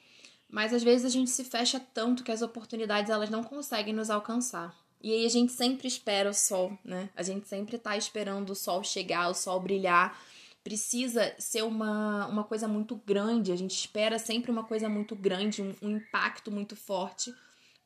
Mas 0.49 0.73
às 0.73 0.83
vezes 0.83 1.05
a 1.05 1.11
gente 1.11 1.31
se 1.31 1.45
fecha 1.45 1.79
tanto 1.79 2.25
que 2.25 2.33
as 2.33 2.41
oportunidades 2.41 3.11
elas 3.11 3.29
não 3.29 3.45
conseguem 3.45 3.93
nos 3.93 4.09
alcançar. 4.09 4.75
E 5.03 5.13
aí 5.13 5.27
a 5.27 5.29
gente 5.29 5.53
sempre 5.53 5.87
espera 5.87 6.31
o 6.31 6.35
sol, 6.35 6.77
né? 6.85 7.11
A 7.15 7.23
gente 7.23 7.47
sempre 7.47 7.79
tá 7.79 7.97
esperando 7.97 8.51
o 8.51 8.55
sol 8.55 8.83
chegar, 8.83 9.29
o 9.29 9.35
sol 9.35 9.61
brilhar. 9.61 10.19
Precisa 10.65 11.35
ser 11.39 11.63
uma, 11.63 12.27
uma 12.27 12.45
coisa 12.45 12.69
muito 12.69 12.97
grande, 12.97 13.53
a 13.53 13.57
gente 13.57 13.75
espera 13.75 14.19
sempre 14.19 14.51
uma 14.51 14.65
coisa 14.65 14.89
muito 14.89 15.17
grande, 15.17 15.63
um, 15.63 15.75
um 15.81 15.91
impacto 15.97 16.51
muito 16.51 16.77
forte, 16.77 17.35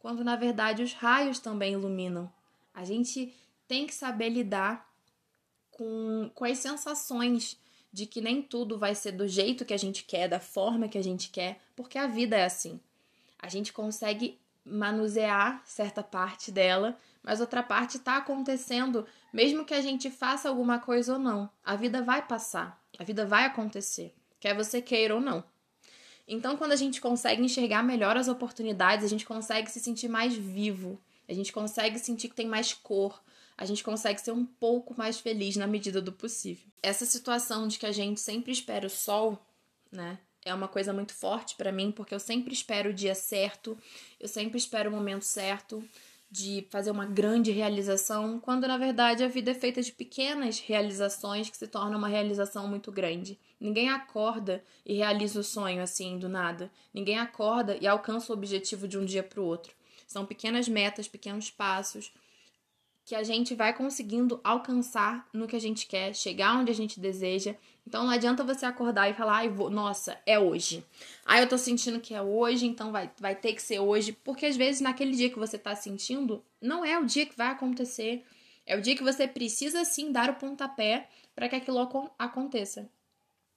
quando 0.00 0.25
na 0.25 0.35
verdade 0.35 0.83
os 0.83 0.92
raios 0.92 1.38
também 1.38 1.75
iluminam. 1.75 2.30
A 2.75 2.85
gente 2.85 3.33
tem 3.68 3.87
que 3.87 3.94
saber 3.94 4.28
lidar 4.28 4.94
com, 5.75 6.31
com 6.35 6.45
as 6.45 6.59
sensações 6.59 7.59
de 7.93 8.07
que 8.07 8.21
nem 8.21 8.43
tudo 8.43 8.78
vai 8.78 8.95
ser 8.95 9.12
do 9.12 9.26
jeito 9.26 9.64
que 9.64 9.75
a 9.75 9.78
gente 9.78 10.04
quer, 10.04 10.28
da 10.28 10.40
forma 10.40 10.88
que 10.88 10.99
a 10.99 11.02
gente 11.02 11.31
quer, 11.31 11.61
porque 11.76 11.99
a 11.99 12.07
vida 12.07 12.37
é 12.37 12.45
assim. 12.45 12.81
A 13.38 13.49
gente 13.49 13.73
consegue 13.73 14.38
manusear 14.64 15.62
certa 15.64 16.02
parte 16.02 16.50
dela, 16.50 16.97
mas 17.23 17.40
outra 17.40 17.62
parte 17.62 17.97
está 17.97 18.16
acontecendo, 18.16 19.07
mesmo 19.33 19.64
que 19.64 19.75
a 19.75 19.81
gente 19.81 20.11
faça 20.11 20.49
alguma 20.49 20.78
coisa 20.78 21.14
ou 21.14 21.19
não. 21.19 21.50
A 21.64 21.76
vida 21.76 22.02
vai 22.02 22.26
passar, 22.26 22.81
a 22.99 23.04
vida 23.04 23.26
vai 23.26 23.45
acontecer, 23.45 24.14
quer 24.40 24.54
você 24.54 24.81
queira 24.81 25.14
ou 25.14 25.21
não. 25.21 25.45
Então, 26.26 26.57
quando 26.57 26.73
a 26.73 26.76
gente 26.76 27.00
consegue 27.00 27.43
enxergar 27.43 27.83
melhor 27.83 28.16
as 28.16 28.28
oportunidades, 28.28 29.04
a 29.04 29.09
gente 29.09 29.26
consegue 29.26 29.71
se 29.71 29.81
sentir 29.81 30.09
mais 30.09 30.35
vivo, 30.35 30.99
a 31.28 31.33
gente 31.35 31.52
consegue 31.52 31.99
sentir 31.99 32.28
que 32.28 32.35
tem 32.35 32.47
mais 32.47 32.73
cor, 32.73 33.23
a 33.57 33.65
gente 33.65 33.85
consegue 33.85 34.21
ser 34.21 34.33
um 34.33 34.45
pouco 34.45 34.97
mais 34.97 35.19
feliz 35.21 35.57
na 35.57 35.67
medida 35.67 36.01
do 36.01 36.13
possível. 36.13 36.67
Essa 36.83 37.07
situação 37.07 37.69
de 37.69 37.79
que 37.79 37.87
a 37.87 37.93
gente 37.93 38.21
sempre 38.21 38.53
espera 38.53 38.87
o 38.87 38.91
sol, 38.91 39.39
né? 39.91 40.19
É 40.45 40.53
uma 40.53 40.69
coisa 40.69 40.93
muito 40.93 41.15
forte 41.15 41.55
para 41.57 41.73
mim, 41.73 41.91
porque 41.91 42.15
eu 42.15 42.21
sempre 42.21 42.53
espero 42.53 42.91
o 42.91 42.95
dia 42.95 43.15
certo, 43.15 43.79
eu 44.21 44.29
sempre 44.29 44.59
espero 44.59 44.91
o 44.91 44.93
momento 44.93 45.25
certo 45.25 45.83
de 46.31 46.67
fazer 46.69 46.91
uma 46.91 47.07
grande 47.07 47.53
realização, 47.53 48.41
quando 48.41 48.67
na 48.67 48.77
verdade 48.77 49.23
a 49.23 49.29
vida 49.29 49.53
é 49.53 49.55
feita 49.55 49.81
de 49.81 49.93
pequenas 49.93 50.59
realizações 50.59 51.49
que 51.49 51.57
se 51.57 51.69
tornam 51.69 51.97
uma 51.97 52.09
realização 52.09 52.67
muito 52.67 52.91
grande. 52.91 53.39
Ninguém 53.61 53.89
acorda 53.89 54.63
e 54.85 54.95
realiza 54.95 55.39
o 55.39 55.45
sonho 55.45 55.81
assim 55.81 56.19
do 56.19 56.29
nada. 56.29 56.71
Ninguém 56.93 57.19
acorda 57.19 57.79
e 57.81 57.87
alcança 57.87 58.33
o 58.33 58.37
objetivo 58.37 58.89
de 58.89 58.99
um 58.99 59.05
dia 59.05 59.23
para 59.23 59.41
o 59.41 59.45
outro. 59.45 59.73
São 60.09 60.27
pequenas 60.27 60.69
metas, 60.69 61.07
pequenos 61.07 61.51
passos 61.51 62.13
que 63.05 63.15
a 63.15 63.23
gente 63.23 63.55
vai 63.55 63.77
conseguindo 63.77 64.41
alcançar 64.43 65.29
no 65.33 65.47
que 65.47 65.55
a 65.55 65.61
gente 65.61 65.87
quer, 65.87 66.15
chegar 66.15 66.59
onde 66.59 66.71
a 66.71 66.75
gente 66.75 66.99
deseja. 66.99 67.55
Então 67.87 68.05
não 68.05 68.11
adianta 68.11 68.43
você 68.43 68.65
acordar 68.65 69.11
e 69.11 69.15
falar, 69.15 69.37
ai, 69.37 69.49
vou, 69.51 69.69
nossa, 69.69 70.19
é 70.25 70.39
hoje. 70.39 70.83
Ah, 71.25 71.39
eu 71.39 71.49
tô 71.49 71.59
sentindo 71.59 72.01
que 72.01 72.15
é 72.15 72.23
hoje, 72.23 72.65
então 72.65 72.91
vai, 72.91 73.11
vai 73.21 73.35
ter 73.35 73.53
que 73.53 73.61
ser 73.61 73.79
hoje. 73.79 74.13
Porque 74.13 74.47
às 74.47 74.57
vezes 74.57 74.81
naquele 74.81 75.13
dia 75.13 75.29
que 75.29 75.39
você 75.39 75.59
tá 75.59 75.77
sentindo, 75.77 76.43
não 76.61 76.83
é 76.83 76.99
o 76.99 77.05
dia 77.05 77.27
que 77.27 77.37
vai 77.37 77.49
acontecer. 77.49 78.25
É 78.65 78.75
o 78.75 78.81
dia 78.81 78.97
que 78.97 79.03
você 79.03 79.29
precisa 79.29 79.85
sim 79.85 80.11
dar 80.11 80.31
o 80.31 80.37
pontapé 80.37 81.11
para 81.35 81.47
que 81.47 81.57
aquilo 81.57 81.79
aconteça. 82.19 82.89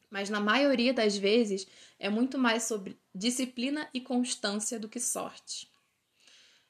Mas 0.10 0.30
na 0.30 0.42
maioria 0.42 0.94
das 0.94 1.16
vezes 1.16 1.66
é 1.98 2.10
muito 2.10 2.38
mais 2.38 2.64
sobre 2.64 2.98
disciplina 3.16 3.88
e 3.94 4.02
constância 4.02 4.78
do 4.78 4.90
que 4.90 5.00
sorte 5.00 5.70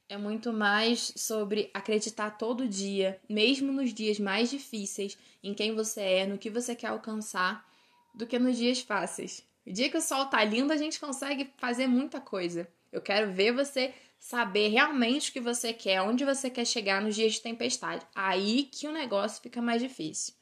é 0.10 0.18
muito 0.18 0.54
mais 0.54 1.12
sobre 1.16 1.70
acreditar 1.74 2.32
todo 2.32 2.68
dia, 2.68 3.20
mesmo 3.30 3.72
nos 3.72 3.94
dias 3.94 4.20
mais 4.20 4.50
difíceis, 4.50 5.18
em 5.44 5.54
quem 5.54 5.76
você 5.76 6.02
é, 6.02 6.26
no 6.26 6.38
que 6.38 6.50
você 6.50 6.76
quer 6.76 6.88
alcançar, 6.88 7.66
do 8.14 8.26
que 8.26 8.40
nos 8.40 8.58
dias 8.58 8.80
fáceis. 8.80 9.44
O 9.66 9.72
dia 9.72 9.90
que 9.90 9.98
o 9.98 10.02
sol 10.02 10.26
tá 10.28 10.44
lindo, 10.44 10.72
a 10.72 10.78
gente 10.78 11.00
consegue 11.00 11.52
fazer 11.58 11.88
muita 11.88 12.22
coisa. 12.22 12.68
Eu 12.92 13.02
quero 13.02 13.32
ver 13.32 13.52
você 13.52 13.94
saber 14.20 14.70
realmente 14.70 15.30
o 15.30 15.34
que 15.34 15.42
você 15.42 15.74
quer, 15.74 16.02
onde 16.02 16.24
você 16.24 16.50
quer 16.50 16.66
chegar 16.66 17.02
nos 17.02 17.16
dias 17.16 17.34
de 17.34 17.42
tempestade. 17.42 18.06
Aí 18.16 18.64
que 18.64 18.88
o 18.88 18.94
negócio 18.94 19.42
fica 19.42 19.62
mais 19.62 19.82
difícil. 19.82 20.34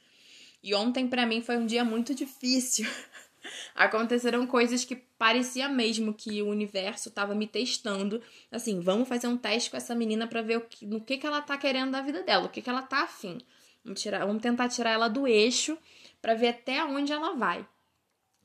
E 0.62 0.74
ontem 0.74 1.07
para 1.07 1.25
mim 1.25 1.41
foi 1.41 1.57
um 1.57 1.65
dia 1.65 1.84
muito 1.84 2.13
difícil. 2.13 2.88
Aconteceram 3.73 4.45
coisas 4.47 4.85
que 4.85 4.95
parecia 4.95 5.67
mesmo 5.69 6.13
que 6.13 6.41
o 6.41 6.49
universo 6.49 7.09
estava 7.09 7.35
me 7.35 7.47
testando. 7.47 8.21
Assim, 8.51 8.79
vamos 8.79 9.07
fazer 9.07 9.27
um 9.27 9.37
teste 9.37 9.69
com 9.69 9.77
essa 9.77 9.95
menina 9.95 10.27
para 10.27 10.41
ver 10.41 10.57
o 10.57 10.61
que, 10.61 10.85
no 10.85 11.01
que, 11.01 11.17
que 11.17 11.27
ela 11.27 11.41
tá 11.41 11.57
querendo 11.57 11.91
da 11.91 12.01
vida 12.01 12.23
dela, 12.23 12.45
o 12.45 12.49
que, 12.49 12.61
que 12.61 12.69
ela 12.69 12.81
tá 12.81 13.03
afim. 13.03 13.39
Vamos, 13.83 14.01
tirar, 14.01 14.25
vamos 14.25 14.41
tentar 14.41 14.69
tirar 14.69 14.91
ela 14.91 15.07
do 15.07 15.27
eixo 15.27 15.77
para 16.21 16.33
ver 16.33 16.49
até 16.49 16.83
onde 16.83 17.11
ela 17.11 17.33
vai. 17.33 17.65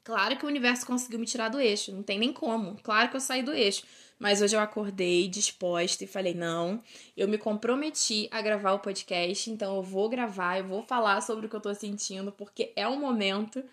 Claro 0.03 0.37
que 0.37 0.45
o 0.45 0.49
universo 0.49 0.87
conseguiu 0.87 1.19
me 1.19 1.27
tirar 1.27 1.49
do 1.49 1.61
eixo, 1.61 1.93
não 1.93 2.03
tem 2.03 2.19
nem 2.19 2.33
como. 2.33 2.77
Claro 2.83 3.11
que 3.11 3.17
eu 3.17 3.21
saí 3.21 3.43
do 3.43 3.53
eixo. 3.53 3.85
Mas 4.21 4.43
hoje 4.43 4.55
eu 4.55 4.61
acordei 4.61 5.27
disposta 5.29 6.05
e 6.05 6.07
falei: 6.07 6.35
não, 6.35 6.83
eu 7.17 7.27
me 7.27 7.39
comprometi 7.39 8.29
a 8.31 8.43
gravar 8.43 8.73
o 8.73 8.79
podcast, 8.79 9.51
então 9.51 9.77
eu 9.77 9.83
vou 9.83 10.11
gravar, 10.11 10.59
eu 10.59 10.65
vou 10.65 10.83
falar 10.83 11.23
sobre 11.23 11.47
o 11.47 11.49
que 11.49 11.57
eu 11.57 11.61
tô 11.61 11.75
sentindo, 11.75 12.31
porque 12.31 12.71
é 12.77 12.87
o 12.87 12.99
momento 12.99 13.65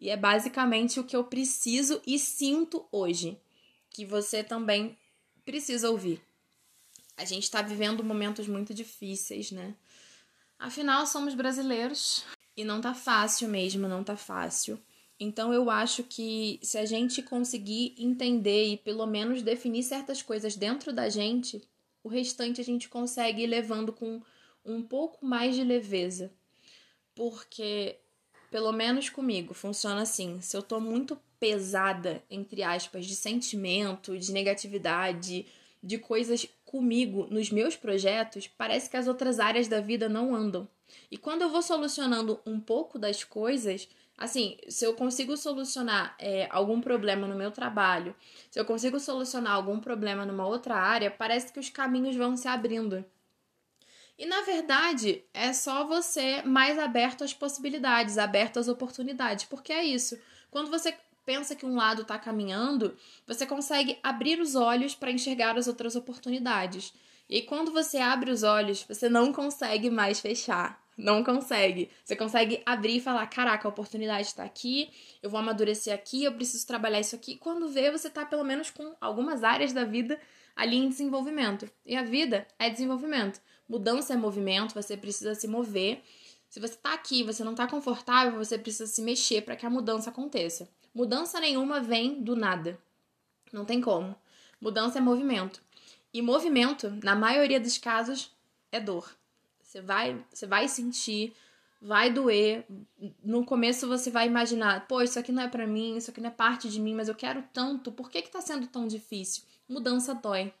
e 0.00 0.08
é 0.08 0.16
basicamente 0.16 0.98
o 0.98 1.04
que 1.04 1.14
eu 1.14 1.24
preciso 1.24 2.00
e 2.06 2.18
sinto 2.18 2.86
hoje, 2.90 3.38
que 3.90 4.06
você 4.06 4.42
também 4.42 4.96
precisa 5.44 5.90
ouvir. 5.90 6.22
A 7.16 7.24
gente 7.26 7.42
está 7.42 7.60
vivendo 7.60 8.02
momentos 8.02 8.48
muito 8.48 8.72
difíceis, 8.72 9.50
né? 9.50 9.74
Afinal, 10.58 11.06
somos 11.06 11.34
brasileiros 11.34 12.24
e 12.56 12.64
não 12.64 12.80
tá 12.80 12.94
fácil 12.94 13.48
mesmo, 13.48 13.86
não 13.86 14.02
tá 14.02 14.16
fácil. 14.16 14.80
Então 15.18 15.52
eu 15.52 15.68
acho 15.68 16.02
que 16.02 16.58
se 16.62 16.78
a 16.78 16.86
gente 16.86 17.22
conseguir 17.22 17.94
entender 17.98 18.72
e 18.72 18.78
pelo 18.78 19.06
menos 19.06 19.42
definir 19.42 19.82
certas 19.82 20.22
coisas 20.22 20.56
dentro 20.56 20.94
da 20.94 21.10
gente, 21.10 21.62
o 22.02 22.08
restante 22.08 22.58
a 22.58 22.64
gente 22.64 22.88
consegue 22.88 23.42
ir 23.42 23.46
levando 23.46 23.92
com 23.92 24.22
um 24.64 24.82
pouco 24.82 25.26
mais 25.26 25.54
de 25.54 25.62
leveza. 25.62 26.32
Porque 27.14 27.99
pelo 28.50 28.72
menos 28.72 29.08
comigo, 29.08 29.54
funciona 29.54 30.02
assim. 30.02 30.40
Se 30.40 30.56
eu 30.56 30.62
tô 30.62 30.80
muito 30.80 31.18
pesada, 31.38 32.22
entre 32.30 32.62
aspas, 32.62 33.06
de 33.06 33.14
sentimento, 33.14 34.18
de 34.18 34.32
negatividade, 34.32 35.46
de 35.82 35.98
coisas 35.98 36.46
comigo 36.64 37.26
nos 37.30 37.50
meus 37.50 37.76
projetos, 37.76 38.46
parece 38.46 38.90
que 38.90 38.96
as 38.96 39.06
outras 39.06 39.40
áreas 39.40 39.68
da 39.68 39.80
vida 39.80 40.08
não 40.08 40.34
andam. 40.34 40.68
E 41.10 41.16
quando 41.16 41.42
eu 41.42 41.50
vou 41.50 41.62
solucionando 41.62 42.40
um 42.44 42.60
pouco 42.60 42.98
das 42.98 43.24
coisas, 43.24 43.88
assim, 44.18 44.58
se 44.68 44.84
eu 44.84 44.94
consigo 44.94 45.36
solucionar 45.36 46.14
é, 46.18 46.46
algum 46.50 46.80
problema 46.80 47.26
no 47.26 47.34
meu 47.34 47.50
trabalho, 47.50 48.14
se 48.50 48.58
eu 48.58 48.64
consigo 48.64 49.00
solucionar 49.00 49.52
algum 49.52 49.80
problema 49.80 50.26
numa 50.26 50.46
outra 50.46 50.76
área, 50.76 51.10
parece 51.10 51.52
que 51.52 51.60
os 51.60 51.70
caminhos 51.70 52.16
vão 52.16 52.36
se 52.36 52.48
abrindo. 52.48 53.04
E 54.20 54.26
na 54.26 54.42
verdade, 54.42 55.24
é 55.32 55.50
só 55.54 55.86
você 55.86 56.42
mais 56.42 56.78
aberto 56.78 57.24
às 57.24 57.32
possibilidades, 57.32 58.18
aberto 58.18 58.58
às 58.58 58.68
oportunidades, 58.68 59.46
porque 59.46 59.72
é 59.72 59.82
isso. 59.82 60.14
Quando 60.50 60.70
você 60.70 60.94
pensa 61.24 61.56
que 61.56 61.64
um 61.64 61.74
lado 61.74 62.02
está 62.02 62.18
caminhando, 62.18 62.94
você 63.26 63.46
consegue 63.46 63.98
abrir 64.02 64.38
os 64.38 64.54
olhos 64.54 64.94
para 64.94 65.10
enxergar 65.10 65.56
as 65.56 65.66
outras 65.66 65.96
oportunidades. 65.96 66.92
E 67.30 67.40
quando 67.40 67.72
você 67.72 67.96
abre 67.96 68.30
os 68.30 68.42
olhos, 68.42 68.84
você 68.86 69.08
não 69.08 69.32
consegue 69.32 69.88
mais 69.88 70.20
fechar. 70.20 70.78
Não 70.98 71.24
consegue. 71.24 71.88
Você 72.04 72.14
consegue 72.14 72.62
abrir 72.66 72.98
e 72.98 73.00
falar: 73.00 73.26
caraca, 73.26 73.66
a 73.66 73.70
oportunidade 73.70 74.26
está 74.26 74.44
aqui, 74.44 74.90
eu 75.22 75.30
vou 75.30 75.40
amadurecer 75.40 75.94
aqui, 75.94 76.24
eu 76.24 76.34
preciso 76.34 76.66
trabalhar 76.66 77.00
isso 77.00 77.16
aqui. 77.16 77.36
Quando 77.36 77.70
vê, 77.70 77.90
você 77.90 78.08
está 78.08 78.26
pelo 78.26 78.44
menos 78.44 78.68
com 78.68 78.94
algumas 79.00 79.42
áreas 79.42 79.72
da 79.72 79.84
vida 79.84 80.20
ali 80.54 80.76
em 80.76 80.90
desenvolvimento. 80.90 81.70
E 81.86 81.96
a 81.96 82.02
vida 82.02 82.46
é 82.58 82.68
desenvolvimento. 82.68 83.40
Mudança 83.70 84.14
é 84.14 84.16
movimento, 84.16 84.74
você 84.74 84.96
precisa 84.96 85.32
se 85.32 85.46
mover. 85.46 86.02
Se 86.48 86.58
você 86.58 86.74
está 86.74 86.92
aqui, 86.92 87.22
você 87.22 87.44
não 87.44 87.52
está 87.52 87.68
confortável, 87.68 88.36
você 88.36 88.58
precisa 88.58 88.88
se 88.88 89.00
mexer 89.00 89.42
para 89.42 89.54
que 89.54 89.64
a 89.64 89.70
mudança 89.70 90.10
aconteça. 90.10 90.68
Mudança 90.92 91.38
nenhuma 91.38 91.78
vem 91.78 92.20
do 92.20 92.34
nada. 92.34 92.76
Não 93.52 93.64
tem 93.64 93.80
como. 93.80 94.16
Mudança 94.60 94.98
é 94.98 95.00
movimento. 95.00 95.62
E 96.12 96.20
movimento, 96.20 96.90
na 97.00 97.14
maioria 97.14 97.60
dos 97.60 97.78
casos, 97.78 98.32
é 98.72 98.80
dor. 98.80 99.08
Você 99.62 99.80
vai, 99.80 100.20
você 100.34 100.48
vai 100.48 100.66
sentir, 100.66 101.32
vai 101.80 102.12
doer. 102.12 102.66
No 103.22 103.44
começo 103.44 103.86
você 103.86 104.10
vai 104.10 104.26
imaginar, 104.26 104.88
pô, 104.88 105.00
isso 105.00 105.16
aqui 105.16 105.30
não 105.30 105.44
é 105.44 105.48
para 105.48 105.64
mim, 105.64 105.96
isso 105.96 106.10
aqui 106.10 106.20
não 106.20 106.30
é 106.30 106.32
parte 106.32 106.68
de 106.68 106.80
mim, 106.80 106.96
mas 106.96 107.06
eu 107.06 107.14
quero 107.14 107.44
tanto. 107.52 107.92
Por 107.92 108.10
que 108.10 108.20
que 108.20 108.32
tá 108.32 108.40
sendo 108.40 108.66
tão 108.66 108.88
difícil? 108.88 109.44
Mudança 109.68 110.12
dói. 110.12 110.52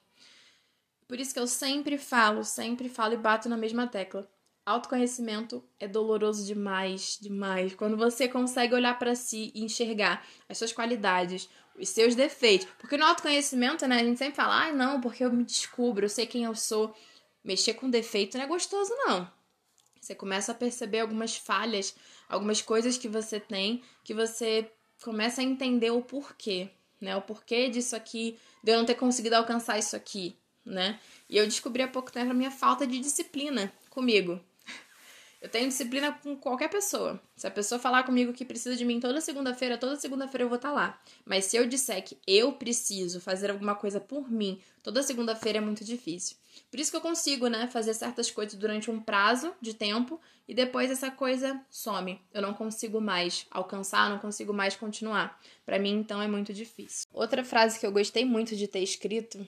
Por 1.10 1.18
isso 1.18 1.34
que 1.34 1.40
eu 1.40 1.46
sempre 1.48 1.98
falo, 1.98 2.44
sempre 2.44 2.88
falo 2.88 3.14
e 3.14 3.16
bato 3.16 3.48
na 3.48 3.56
mesma 3.56 3.84
tecla. 3.84 4.30
Autoconhecimento 4.64 5.60
é 5.80 5.88
doloroso 5.88 6.46
demais, 6.46 7.18
demais. 7.20 7.74
Quando 7.74 7.96
você 7.96 8.28
consegue 8.28 8.76
olhar 8.76 8.96
para 8.96 9.16
si 9.16 9.50
e 9.52 9.64
enxergar 9.64 10.24
as 10.48 10.56
suas 10.56 10.72
qualidades, 10.72 11.48
os 11.76 11.88
seus 11.88 12.14
defeitos. 12.14 12.68
Porque 12.78 12.96
no 12.96 13.04
autoconhecimento, 13.04 13.88
né, 13.88 13.96
a 13.96 14.04
gente 14.04 14.18
sempre 14.18 14.36
fala, 14.36 14.54
ai, 14.54 14.70
ah, 14.70 14.72
não, 14.72 15.00
porque 15.00 15.24
eu 15.24 15.32
me 15.32 15.42
descubro, 15.42 16.04
eu 16.04 16.08
sei 16.08 16.28
quem 16.28 16.44
eu 16.44 16.54
sou. 16.54 16.94
Mexer 17.42 17.74
com 17.74 17.90
defeito 17.90 18.38
não 18.38 18.44
é 18.44 18.46
gostoso, 18.46 18.94
não. 18.98 19.28
Você 20.00 20.14
começa 20.14 20.52
a 20.52 20.54
perceber 20.54 21.00
algumas 21.00 21.36
falhas, 21.36 21.92
algumas 22.28 22.62
coisas 22.62 22.96
que 22.96 23.08
você 23.08 23.40
tem, 23.40 23.82
que 24.04 24.14
você 24.14 24.70
começa 25.02 25.40
a 25.40 25.44
entender 25.44 25.90
o 25.90 26.02
porquê, 26.02 26.70
né? 27.00 27.16
O 27.16 27.22
porquê 27.22 27.68
disso 27.68 27.96
aqui, 27.96 28.38
de 28.62 28.70
eu 28.70 28.78
não 28.78 28.86
ter 28.86 28.94
conseguido 28.94 29.34
alcançar 29.34 29.76
isso 29.76 29.96
aqui 29.96 30.39
né? 30.64 30.98
E 31.28 31.36
eu 31.36 31.46
descobri 31.46 31.82
há 31.82 31.88
pouco 31.88 32.12
tempo 32.12 32.30
a 32.30 32.34
minha 32.34 32.50
falta 32.50 32.86
de 32.86 32.98
disciplina 32.98 33.72
comigo. 33.88 34.40
Eu 35.40 35.48
tenho 35.48 35.68
disciplina 35.68 36.12
com 36.12 36.36
qualquer 36.36 36.68
pessoa. 36.68 37.18
Se 37.34 37.46
a 37.46 37.50
pessoa 37.50 37.78
falar 37.78 38.02
comigo 38.02 38.32
que 38.32 38.44
precisa 38.44 38.76
de 38.76 38.84
mim 38.84 39.00
toda 39.00 39.22
segunda-feira, 39.22 39.78
toda 39.78 39.96
segunda-feira 39.96 40.44
eu 40.44 40.48
vou 40.50 40.56
estar 40.56 40.68
tá 40.68 40.74
lá. 40.74 41.00
Mas 41.24 41.46
se 41.46 41.56
eu 41.56 41.66
disser 41.66 42.04
que 42.04 42.18
eu 42.26 42.52
preciso 42.52 43.22
fazer 43.22 43.50
alguma 43.50 43.74
coisa 43.74 43.98
por 43.98 44.30
mim, 44.30 44.60
toda 44.82 45.02
segunda-feira 45.02 45.56
é 45.56 45.60
muito 45.62 45.82
difícil. 45.82 46.36
Por 46.70 46.78
isso 46.78 46.90
que 46.90 46.96
eu 46.98 47.00
consigo, 47.00 47.48
né, 47.48 47.66
fazer 47.68 47.94
certas 47.94 48.30
coisas 48.30 48.54
durante 48.54 48.90
um 48.90 49.00
prazo 49.00 49.54
de 49.62 49.72
tempo 49.72 50.20
e 50.46 50.52
depois 50.52 50.90
essa 50.90 51.10
coisa 51.10 51.58
some. 51.70 52.20
Eu 52.34 52.42
não 52.42 52.52
consigo 52.52 53.00
mais 53.00 53.46
alcançar, 53.50 54.10
não 54.10 54.18
consigo 54.18 54.52
mais 54.52 54.76
continuar. 54.76 55.40
Para 55.64 55.78
mim, 55.78 55.92
então, 55.92 56.20
é 56.20 56.28
muito 56.28 56.52
difícil. 56.52 57.08
Outra 57.14 57.42
frase 57.42 57.80
que 57.80 57.86
eu 57.86 57.92
gostei 57.92 58.26
muito 58.26 58.54
de 58.54 58.68
ter 58.68 58.80
escrito 58.80 59.46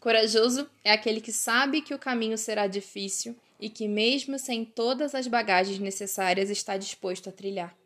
Corajoso 0.00 0.70
é 0.84 0.92
aquele 0.92 1.20
que 1.20 1.32
sabe 1.32 1.82
que 1.82 1.92
o 1.92 1.98
caminho 1.98 2.38
será 2.38 2.66
difícil 2.66 3.36
e 3.58 3.68
que, 3.68 3.88
mesmo 3.88 4.38
sem 4.38 4.64
todas 4.64 5.14
as 5.14 5.26
bagagens 5.26 5.80
necessárias, 5.80 6.50
está 6.50 6.76
disposto 6.76 7.28
a 7.28 7.32
trilhar. 7.32 7.76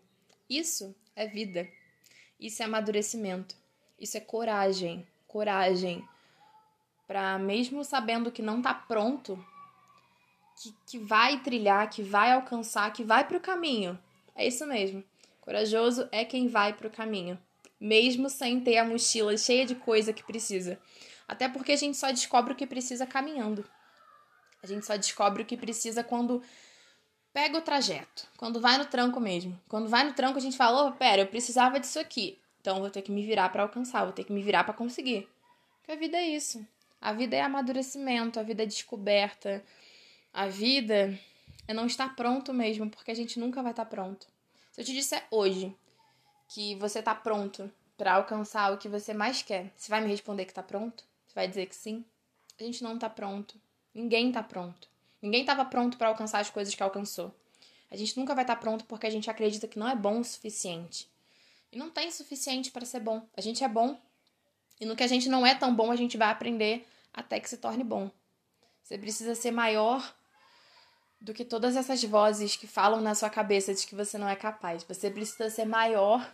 Isso 0.48 0.94
é 1.16 1.26
vida. 1.26 1.66
Isso 2.38 2.62
é 2.62 2.66
amadurecimento. 2.66 3.56
Isso 3.98 4.16
é 4.16 4.20
coragem, 4.20 5.06
coragem. 5.26 6.06
Para 7.06 7.38
mesmo 7.38 7.82
sabendo 7.84 8.30
que 8.30 8.42
não 8.42 8.60
tá 8.60 8.74
pronto, 8.74 9.42
que, 10.60 10.74
que 10.86 10.98
vai 10.98 11.40
trilhar, 11.40 11.88
que 11.88 12.02
vai 12.02 12.32
alcançar, 12.32 12.92
que 12.92 13.02
vai 13.02 13.26
pro 13.26 13.40
caminho. 13.40 13.98
É 14.34 14.46
isso 14.46 14.66
mesmo. 14.66 15.02
Corajoso 15.40 16.08
é 16.12 16.24
quem 16.24 16.46
vai 16.46 16.72
pro 16.72 16.90
caminho, 16.90 17.38
mesmo 17.80 18.28
sem 18.28 18.60
ter 18.60 18.76
a 18.76 18.84
mochila 18.84 19.36
cheia 19.36 19.64
de 19.64 19.74
coisa 19.74 20.12
que 20.12 20.22
precisa. 20.22 20.78
Até 21.32 21.48
porque 21.48 21.72
a 21.72 21.76
gente 21.76 21.96
só 21.96 22.10
descobre 22.10 22.52
o 22.52 22.54
que 22.54 22.66
precisa 22.66 23.06
caminhando. 23.06 23.64
A 24.62 24.66
gente 24.66 24.84
só 24.84 24.96
descobre 24.96 25.42
o 25.42 25.46
que 25.46 25.56
precisa 25.56 26.04
quando 26.04 26.42
pega 27.32 27.56
o 27.56 27.62
trajeto, 27.62 28.28
quando 28.36 28.60
vai 28.60 28.76
no 28.76 28.84
tranco 28.84 29.18
mesmo. 29.18 29.58
Quando 29.66 29.88
vai 29.88 30.04
no 30.04 30.12
tranco, 30.12 30.36
a 30.36 30.42
gente 30.42 30.58
fala: 30.58 30.88
oh, 30.88 30.92
pera, 30.92 31.22
eu 31.22 31.26
precisava 31.26 31.80
disso 31.80 31.98
aqui. 31.98 32.38
Então 32.60 32.80
vou 32.80 32.90
ter 32.90 33.00
que 33.00 33.10
me 33.10 33.24
virar 33.24 33.48
para 33.48 33.62
alcançar, 33.62 34.04
vou 34.04 34.12
ter 34.12 34.24
que 34.24 34.32
me 34.32 34.42
virar 34.42 34.64
para 34.64 34.74
conseguir. 34.74 35.26
Porque 35.78 35.92
a 35.92 35.96
vida 35.96 36.18
é 36.18 36.28
isso. 36.28 36.62
A 37.00 37.14
vida 37.14 37.34
é 37.34 37.40
amadurecimento, 37.40 38.38
a 38.38 38.42
vida 38.42 38.64
é 38.64 38.66
descoberta. 38.66 39.64
A 40.34 40.48
vida 40.48 41.18
é 41.66 41.72
não 41.72 41.86
estar 41.86 42.14
pronto 42.14 42.52
mesmo, 42.52 42.90
porque 42.90 43.10
a 43.10 43.16
gente 43.16 43.40
nunca 43.40 43.62
vai 43.62 43.72
estar 43.72 43.86
pronto. 43.86 44.26
Se 44.70 44.82
eu 44.82 44.84
te 44.84 44.92
disser 44.92 45.26
hoje 45.30 45.74
que 46.46 46.74
você 46.74 46.98
está 46.98 47.14
pronto 47.14 47.72
para 47.96 48.12
alcançar 48.12 48.70
o 48.70 48.76
que 48.76 48.86
você 48.86 49.14
mais 49.14 49.40
quer, 49.40 49.72
você 49.74 49.88
vai 49.88 50.02
me 50.02 50.08
responder 50.08 50.44
que 50.44 50.50
está 50.50 50.62
pronto? 50.62 51.10
Você 51.32 51.34
vai 51.34 51.48
dizer 51.48 51.64
que 51.64 51.74
sim? 51.74 52.04
A 52.60 52.62
gente 52.62 52.84
não 52.84 52.94
está 52.94 53.08
pronto. 53.08 53.58
Ninguém 53.94 54.28
está 54.28 54.42
pronto. 54.42 54.86
Ninguém 55.22 55.40
estava 55.40 55.64
pronto 55.64 55.96
para 55.96 56.08
alcançar 56.08 56.40
as 56.40 56.50
coisas 56.50 56.74
que 56.74 56.82
alcançou. 56.82 57.34
A 57.90 57.96
gente 57.96 58.18
nunca 58.18 58.34
vai 58.34 58.44
estar 58.44 58.56
tá 58.56 58.60
pronto 58.60 58.84
porque 58.84 59.06
a 59.06 59.10
gente 59.10 59.30
acredita 59.30 59.66
que 59.66 59.78
não 59.78 59.88
é 59.88 59.96
bom 59.96 60.20
o 60.20 60.24
suficiente. 60.24 61.08
E 61.72 61.78
não 61.78 61.88
tem 61.88 62.10
suficiente 62.10 62.70
para 62.70 62.84
ser 62.84 63.00
bom. 63.00 63.26
A 63.34 63.40
gente 63.40 63.64
é 63.64 63.68
bom. 63.68 63.98
E 64.78 64.84
no 64.84 64.94
que 64.94 65.02
a 65.02 65.06
gente 65.06 65.26
não 65.30 65.46
é 65.46 65.54
tão 65.54 65.74
bom, 65.74 65.90
a 65.90 65.96
gente 65.96 66.18
vai 66.18 66.28
aprender 66.28 66.86
até 67.14 67.40
que 67.40 67.48
se 67.48 67.56
torne 67.56 67.82
bom. 67.82 68.10
Você 68.82 68.98
precisa 68.98 69.34
ser 69.34 69.52
maior 69.52 70.14
do 71.18 71.32
que 71.32 71.46
todas 71.46 71.76
essas 71.76 72.04
vozes 72.04 72.56
que 72.56 72.66
falam 72.66 73.00
na 73.00 73.14
sua 73.14 73.30
cabeça 73.30 73.74
de 73.74 73.86
que 73.86 73.94
você 73.94 74.18
não 74.18 74.28
é 74.28 74.36
capaz. 74.36 74.84
Você 74.84 75.10
precisa 75.10 75.48
ser 75.48 75.64
maior 75.64 76.30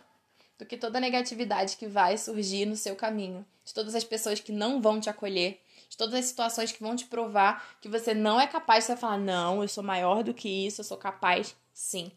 do 0.59 0.65
que 0.65 0.77
toda 0.77 0.99
negatividade 0.99 1.77
que 1.77 1.87
vai 1.87 2.17
surgir 2.17 2.65
no 2.65 2.75
seu 2.75 2.95
caminho, 2.95 3.45
de 3.63 3.73
todas 3.73 3.95
as 3.95 4.03
pessoas 4.03 4.41
que 4.41 4.51
não 4.51 4.81
vão 4.81 4.99
te 4.99 5.09
acolher, 5.09 5.61
de 5.89 5.95
todas 5.95 6.13
as 6.13 6.25
situações 6.25 6.71
que 6.71 6.83
vão 6.83 6.95
te 6.97 7.05
provar 7.05 7.77
que 7.81 7.87
você 7.87 8.13
não 8.13 8.39
é 8.39 8.45
capaz, 8.45 8.83
você 8.83 8.97
falar: 8.97 9.17
"Não, 9.17 9.61
eu 9.61 9.67
sou 9.69 9.83
maior 9.83 10.21
do 10.21 10.33
que 10.33 10.67
isso, 10.67 10.81
eu 10.81 10.85
sou 10.85 10.97
capaz". 10.97 11.55
Sim. 11.73 12.11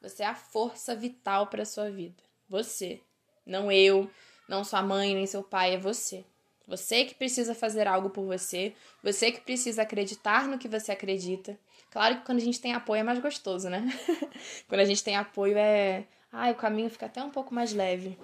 Você 0.00 0.22
é 0.22 0.26
a 0.26 0.34
força 0.34 0.96
vital 0.96 1.46
para 1.46 1.62
a 1.62 1.66
sua 1.66 1.90
vida. 1.90 2.22
Você, 2.48 3.00
não 3.46 3.70
eu, 3.70 4.10
não 4.48 4.64
sua 4.64 4.82
mãe, 4.82 5.14
nem 5.14 5.26
seu 5.26 5.42
pai, 5.42 5.74
é 5.74 5.78
você. 5.78 6.24
Você 6.66 7.04
que 7.04 7.14
precisa 7.14 7.54
fazer 7.54 7.86
algo 7.86 8.08
por 8.08 8.24
você, 8.24 8.74
você 9.02 9.30
que 9.30 9.40
precisa 9.40 9.82
acreditar 9.82 10.48
no 10.48 10.58
que 10.58 10.68
você 10.68 10.92
acredita. 10.92 11.58
Claro 11.90 12.16
que 12.16 12.24
quando 12.24 12.38
a 12.38 12.44
gente 12.44 12.60
tem 12.60 12.72
apoio 12.72 13.00
é 13.00 13.02
mais 13.02 13.18
gostoso, 13.18 13.68
né? 13.68 13.86
quando 14.66 14.80
a 14.80 14.84
gente 14.84 15.04
tem 15.04 15.16
apoio 15.16 15.56
é. 15.58 16.06
Ai, 16.36 16.50
o 16.50 16.56
caminho 16.56 16.90
fica 16.90 17.06
até 17.06 17.22
um 17.22 17.30
pouco 17.30 17.54
mais 17.54 17.72
leve. 17.72 18.18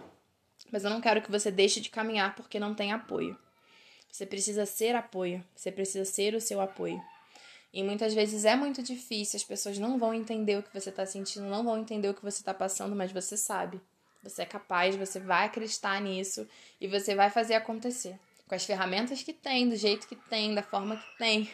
Mas 0.73 0.83
eu 0.83 0.90
não 0.90 1.00
quero 1.00 1.23
que 1.23 1.31
você 1.31 1.49
deixe 1.49 1.81
de 1.81 1.88
caminhar 1.88 2.35
porque 2.35 2.59
não 2.59 2.75
tem 2.75 2.93
apoio. 2.93 3.38
Você 4.11 4.26
precisa 4.26 4.67
ser 4.67 4.97
apoio, 4.97 5.45
você 5.55 5.71
precisa 5.71 6.05
ser 6.05 6.35
o 6.35 6.40
seu 6.40 6.61
apoio. 6.61 7.00
E 7.73 7.85
muitas 7.85 8.12
vezes 8.12 8.45
é 8.45 8.57
muito 8.57 8.83
difícil, 8.83 9.37
as 9.37 9.45
pessoas 9.45 9.79
não 9.79 9.97
vão 9.97 10.12
entender 10.12 10.59
o 10.59 10.62
que 10.64 10.75
você 10.75 10.90
está 10.90 11.07
sentindo, 11.07 11.47
não 11.47 11.62
vão 11.62 11.79
entender 11.79 12.09
o 12.09 12.14
que 12.14 12.23
você 12.23 12.40
está 12.40 12.52
passando, 12.52 12.97
mas 12.97 13.12
você 13.12 13.37
sabe. 13.37 13.81
Você 14.25 14.43
é 14.43 14.47
capaz, 14.47 14.97
você 14.97 15.21
vai 15.21 15.47
acreditar 15.47 16.00
nisso 16.00 16.49
e 16.81 16.88
você 16.88 17.14
vai 17.14 17.31
fazer 17.31 17.55
acontecer. 17.55 18.19
Com 18.49 18.57
as 18.57 18.64
ferramentas 18.64 19.23
que 19.23 19.33
tem, 19.33 19.69
do 19.69 19.76
jeito 19.76 20.09
que 20.09 20.17
tem, 20.17 20.52
da 20.52 20.64
forma 20.64 20.97
que 20.97 21.17
tem, 21.17 21.49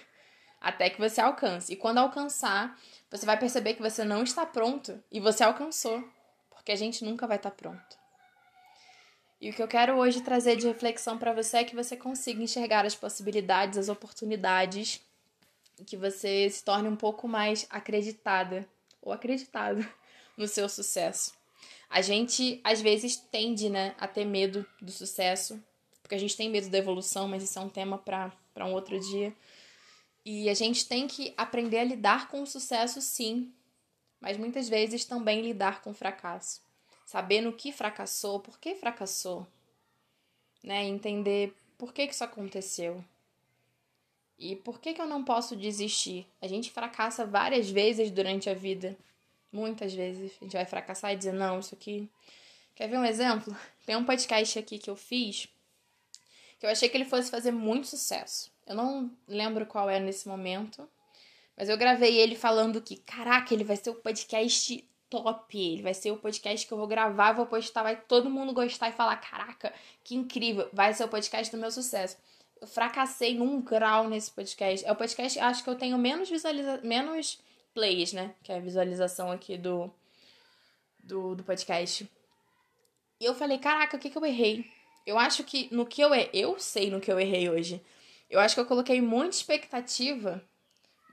até 0.59 0.89
que 0.89 0.99
você 0.99 1.21
alcance. 1.21 1.71
E 1.71 1.77
quando 1.77 1.99
alcançar, 1.99 2.81
você 3.11 3.27
vai 3.27 3.39
perceber 3.39 3.75
que 3.75 3.83
você 3.83 4.05
não 4.05 4.23
está 4.23 4.47
pronto 4.47 4.99
e 5.13 5.21
você 5.21 5.45
alcançou, 5.45 6.03
porque 6.67 6.73
a 6.73 6.77
gente 6.77 7.05
nunca 7.05 7.29
vai 7.29 7.37
estar 7.37 7.53
pronto. 7.53 7.97
E 9.41 9.51
o 9.51 9.53
que 9.53 9.63
eu 9.63 9.69
quero 9.69 9.95
hoje 9.99 10.21
trazer 10.21 10.57
de 10.57 10.67
reflexão 10.67 11.17
para 11.17 11.33
você 11.33 11.59
é 11.59 11.65
que 11.65 11.77
você 11.77 11.97
consiga 11.97 12.43
enxergar 12.43 12.85
as 12.85 12.97
possibilidades, 12.97 13.79
as 13.79 13.89
oportunidades, 13.89 15.01
e 15.79 15.85
que 15.85 15.97
você 15.97 16.51
se 16.51 16.65
torne 16.65 16.89
um 16.89 16.97
pouco 16.97 17.29
mais 17.29 17.69
acreditada 17.71 18.69
ou 19.01 19.13
acreditado 19.13 19.87
no 20.37 20.49
seu 20.49 20.69
sucesso. 20.69 21.35
A 21.89 22.03
gente 22.03 22.61
às 22.65 22.81
vezes 22.81 23.15
tende, 23.15 23.71
né, 23.71 23.95
a 23.97 24.09
ter 24.09 24.25
medo 24.25 24.67
do 24.83 24.91
sucesso, 24.91 25.63
porque 26.03 26.17
a 26.17 26.19
gente 26.19 26.37
tem 26.37 26.51
medo 26.51 26.69
da 26.69 26.79
evolução, 26.79 27.29
mas 27.29 27.45
isso 27.45 27.57
é 27.57 27.63
um 27.63 27.69
tema 27.69 27.97
para 27.97 28.33
um 28.67 28.73
outro 28.73 28.99
dia. 28.99 29.33
E 30.25 30.51
a 30.51 30.55
gente 30.55 30.85
tem 30.89 31.07
que 31.07 31.33
aprender 31.37 31.79
a 31.79 31.85
lidar 31.85 32.27
com 32.27 32.43
o 32.43 32.47
sucesso, 32.47 33.01
sim, 33.01 33.53
mas 34.27 34.37
muitas 34.37 34.69
vezes 34.69 35.05
também 35.05 35.41
lidar 35.41 35.83
com 35.83 35.95
fracasso 35.95 36.61
saber 37.07 37.41
no 37.41 37.53
que 37.53 37.71
fracassou, 37.71 38.41
por 38.41 38.59
que 38.59 38.75
fracassou, 38.75 39.47
né? 40.65 40.83
Entender 40.85 41.55
por 41.79 41.93
que, 41.93 42.05
que 42.09 42.13
isso 42.13 42.25
aconteceu. 42.25 43.03
E 44.37 44.57
por 44.57 44.81
que, 44.81 44.93
que 44.93 45.01
eu 45.01 45.07
não 45.07 45.25
posso 45.25 45.55
desistir? 45.55 46.27
A 46.43 46.49
gente 46.49 46.73
fracassa 46.73 47.25
várias 47.25 47.71
vezes 47.71 48.11
durante 48.11 48.51
a 48.51 48.55
vida. 48.55 48.99
Muitas 49.53 49.95
vezes. 49.95 50.33
A 50.41 50.45
gente 50.45 50.55
vai 50.55 50.67
fracassar 50.67 51.13
e 51.13 51.17
dizer, 51.17 51.33
não, 51.33 51.61
isso 51.61 51.77
aqui. 51.77 52.11
Quer 52.75 52.89
ver 52.89 52.99
um 52.99 53.05
exemplo? 53.05 53.57
Tem 53.87 53.95
um 53.95 54.05
podcast 54.05 54.59
aqui 54.59 54.77
que 54.77 54.91
eu 54.91 54.97
fiz 54.97 55.49
que 56.59 56.65
eu 56.65 56.71
achei 56.71 56.89
que 56.89 56.97
ele 56.97 57.05
fosse 57.05 57.31
fazer 57.31 57.53
muito 57.53 57.87
sucesso. 57.87 58.51
Eu 58.67 58.75
não 58.75 59.11
lembro 59.29 59.67
qual 59.67 59.89
é 59.89 60.01
nesse 60.01 60.27
momento, 60.27 60.89
mas 61.57 61.69
eu 61.69 61.77
gravei 61.77 62.19
ele 62.19 62.35
falando 62.35 62.83
que, 62.83 62.97
caraca, 62.97 63.55
ele 63.55 63.65
vai 63.65 63.77
ser 63.77 63.91
o 63.91 63.95
podcast 63.95 64.87
top. 65.09 65.59
Ele 65.59 65.83
vai 65.83 65.95
ser 65.95 66.11
o 66.11 66.17
podcast 66.17 66.67
que 66.67 66.73
eu 66.73 66.79
vou 66.79 66.87
gravar, 66.87 67.33
vou 67.33 67.47
postar, 67.47 67.83
vai 67.83 67.97
todo 67.97 68.31
mundo 68.31 68.53
gostar 68.53 68.89
e 68.89 68.93
falar: 68.93 69.17
caraca, 69.17 69.73
que 70.05 70.15
incrível, 70.15 70.69
vai 70.73 70.93
ser 70.93 71.05
o 71.05 71.09
podcast 71.09 71.55
do 71.55 71.61
meu 71.61 71.71
sucesso. 71.71 72.17
Eu 72.61 72.67
fracassei 72.67 73.35
num 73.35 73.61
grau 73.61 74.09
nesse 74.09 74.31
podcast. 74.31 74.87
É 74.87 74.93
o 74.93 74.97
podcast, 74.97 75.39
acho 75.39 75.65
que 75.65 75.71
eu 75.71 75.77
tenho 75.77 75.99
menos 75.99 76.29
visualiza 76.29 76.81
menos 76.83 77.41
plays, 77.75 78.13
né? 78.13 78.35
Que 78.43 78.53
é 78.53 78.57
a 78.57 78.61
visualização 78.61 79.31
aqui 79.31 79.57
do, 79.57 79.91
do, 80.99 81.35
do 81.35 81.43
podcast. 81.45 82.11
E 83.21 83.25
eu 83.25 83.35
falei: 83.35 83.59
caraca, 83.59 83.97
o 83.97 84.01
que, 84.01 84.11
que 84.11 84.19
eu 84.19 84.25
errei? 84.25 84.65
Eu 85.07 85.19
acho 85.19 85.45
que 85.45 85.69
no 85.73 85.87
que 85.87 86.03
eu 86.03 86.13
errei, 86.15 86.31
eu 86.33 86.59
sei 86.59 86.91
no 86.91 87.01
que 87.01 87.11
eu 87.11 87.21
errei 87.21 87.49
hoje. 87.49 87.81
Eu 88.29 88.41
acho 88.41 88.55
que 88.57 88.61
eu 88.61 88.67
coloquei 88.67 89.01
muita 89.01 89.37
expectativa, 89.37 90.43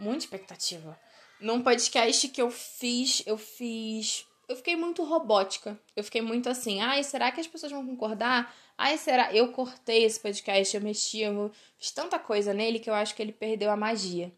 muita 0.03 0.25
expectativa 0.25 0.99
num 1.43 1.61
podcast 1.61 2.29
que 2.29 2.41
eu 2.41 2.49
fiz, 2.49 3.21
eu 3.25 3.37
fiz. 3.37 4.25
Eu 4.47 4.55
fiquei 4.55 4.75
muito 4.75 5.03
robótica. 5.03 5.77
Eu 5.95 6.03
fiquei 6.03 6.21
muito 6.21 6.49
assim, 6.49 6.79
ai, 6.79 7.03
será 7.03 7.31
que 7.31 7.41
as 7.41 7.47
pessoas 7.47 7.71
vão 7.71 7.85
concordar? 7.85 8.55
Ai, 8.77 8.97
será? 8.97 9.33
Eu 9.33 9.51
cortei 9.51 10.05
esse 10.05 10.19
podcast, 10.19 10.75
eu 10.75 10.81
mexi, 10.81 11.19
eu 11.19 11.51
fiz 11.77 11.91
tanta 11.91 12.17
coisa 12.17 12.53
nele 12.53 12.79
que 12.79 12.89
eu 12.89 12.93
acho 12.93 13.13
que 13.13 13.21
ele 13.21 13.33
perdeu 13.33 13.69
a 13.69 13.77
magia. 13.77 14.31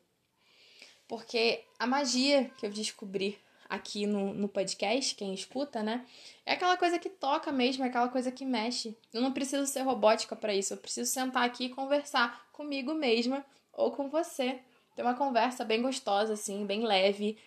Porque 1.08 1.63
a 1.78 1.86
magia 1.86 2.51
que 2.58 2.65
eu 2.65 2.71
descobri 2.71 3.39
aqui 3.69 4.08
no, 4.08 4.34
no 4.34 4.47
podcast, 4.47 5.13
quem 5.15 5.34
escuta, 5.34 5.84
né? 5.84 6.06
É 6.45 6.54
aquela 6.54 6.75
coisa 6.75 6.97
que 6.97 7.10
toca 7.10 7.51
mesmo, 7.51 7.84
é 7.84 7.88
aquela 7.88 8.10
coisa 8.10 8.32
que 8.32 8.45
mexe. 8.45 8.97
Eu 9.13 9.21
não 9.21 9.32
preciso 9.32 9.65
ser 9.67 9.82
robótica 9.82 10.36
para 10.36 10.56
isso, 10.56 10.73
eu 10.73 10.78
preciso 10.78 11.12
sentar 11.12 11.43
aqui 11.43 11.65
e 11.65 11.69
conversar 11.69 12.47
comigo 12.51 12.93
mesma 12.93 13.45
ou 13.71 13.91
com 13.91 14.10
você 14.10 14.60
ter 14.95 15.01
uma 15.01 15.13
conversa 15.13 15.65
bem 15.65 15.81
gostosa, 15.81 16.34
assim, 16.34 16.65
bem 16.65 16.84
leve, 16.86 17.38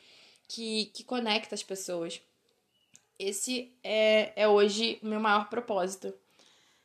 que, 0.47 0.87
que 0.95 1.03
conecta 1.03 1.55
as 1.55 1.63
pessoas. 1.63 2.21
Esse 3.19 3.73
é, 3.83 4.33
é 4.37 4.47
hoje 4.47 4.99
o 5.03 5.07
meu 5.07 5.19
maior 5.19 5.49
propósito. 5.49 6.15